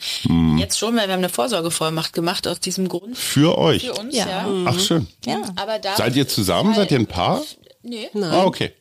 [0.57, 3.85] jetzt schon, weil wir haben eine Vorsorgevollmacht gemacht aus diesem Grund Für euch.
[3.85, 4.27] für uns, Ja.
[4.27, 4.47] ja.
[4.65, 5.07] Ach schön.
[5.25, 5.41] Ja.
[5.55, 6.75] Aber da Seid ihr zusammen?
[6.75, 7.41] Seid ihr ein Paar?
[7.81, 8.09] Nee.
[8.21, 8.73] Ah, okay.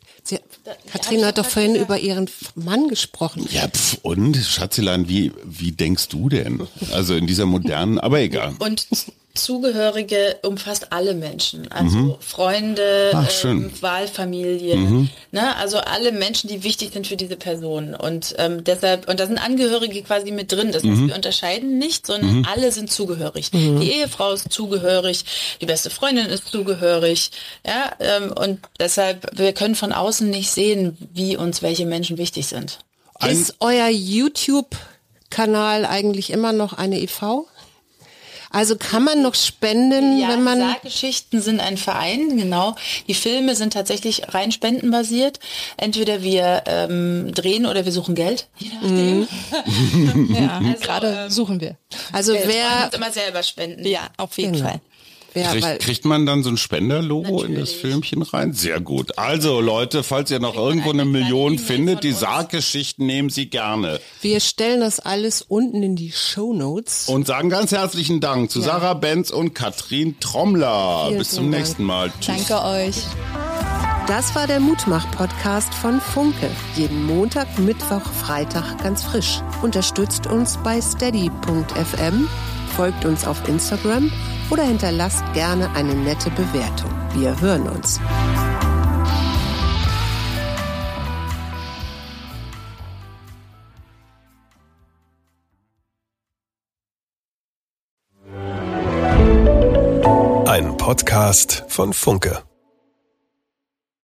[0.68, 3.46] Sie, Katrin hat doch vorhin über ihren Mann gesprochen.
[3.50, 6.66] Ja, pf, und Schatzilein, wie, wie denkst du denn?
[6.92, 8.54] Also in dieser modernen, aber egal.
[8.58, 8.86] Und
[9.44, 13.18] Zugehörige umfasst alle Menschen, also Freunde, Mhm.
[13.18, 13.56] Ach, schön.
[13.58, 13.64] Mhm.
[13.66, 14.76] ähm, Wahlfamilie,
[15.32, 15.56] ne?
[15.56, 17.94] also alle Menschen, die wichtig sind für diese Person.
[17.94, 20.72] Und ähm, deshalb, und da sind Angehörige quasi mit drin.
[20.72, 20.90] Das Mhm.
[20.92, 23.50] heißt, wir unterscheiden nicht, sondern alle sind zugehörig.
[23.50, 25.24] Die Ehefrau ist zugehörig,
[25.60, 27.30] die beste Freundin ist zugehörig,
[27.66, 32.46] ja, ähm, und deshalb, wir können von außen nicht sehen, wie uns welche Menschen wichtig
[32.46, 32.78] sind.
[33.20, 37.46] Ein- Ist euer YouTube-Kanal eigentlich immer noch eine EV?
[38.50, 40.58] Also kann man noch spenden, Ja, wenn man...
[40.60, 42.74] Sarggeschichten sind ein Verein, genau.
[43.06, 45.38] Die Filme sind tatsächlich rein spendenbasiert.
[45.76, 48.48] Entweder wir ähm, drehen oder wir suchen Geld.
[48.58, 49.28] Je nachdem.
[50.34, 51.76] Ja, gerade suchen wir.
[52.12, 53.86] Also freuen wer, uns immer selber spenden.
[53.86, 54.66] Ja, auf jeden Genau.
[54.68, 54.80] Fall.
[55.42, 58.52] Ja, weil- Kriegt, kriegt man dann so ein Spenderlogo in das Filmchen rein?
[58.52, 59.18] Sehr gut.
[59.18, 62.12] Also Leute, falls ihr noch irgendwo eine Million findet, die.
[62.12, 64.00] Sarggeschichten nehmen Sie gerne.
[64.22, 67.08] Wir stellen das alles unten in die Show Notes.
[67.08, 71.06] Und sagen ganz herzlichen Dank zu Sarah Benz und Katrin Trommler.
[71.08, 71.56] Vielen, Bis zum Dank.
[71.62, 72.12] nächsten Mal.
[72.20, 72.46] Tschüss.
[72.48, 72.96] Danke euch.
[74.06, 76.50] Das war der Mutmach-Podcast von Funke.
[76.76, 79.40] Jeden Montag, Mittwoch, Freitag ganz frisch.
[79.62, 82.26] Unterstützt uns bei steady.fm,
[82.74, 84.10] folgt uns auf Instagram
[84.50, 86.90] oder hinterlasst gerne eine nette Bewertung.
[87.14, 88.00] Wir hören uns.
[100.46, 102.47] Ein Podcast von Funke.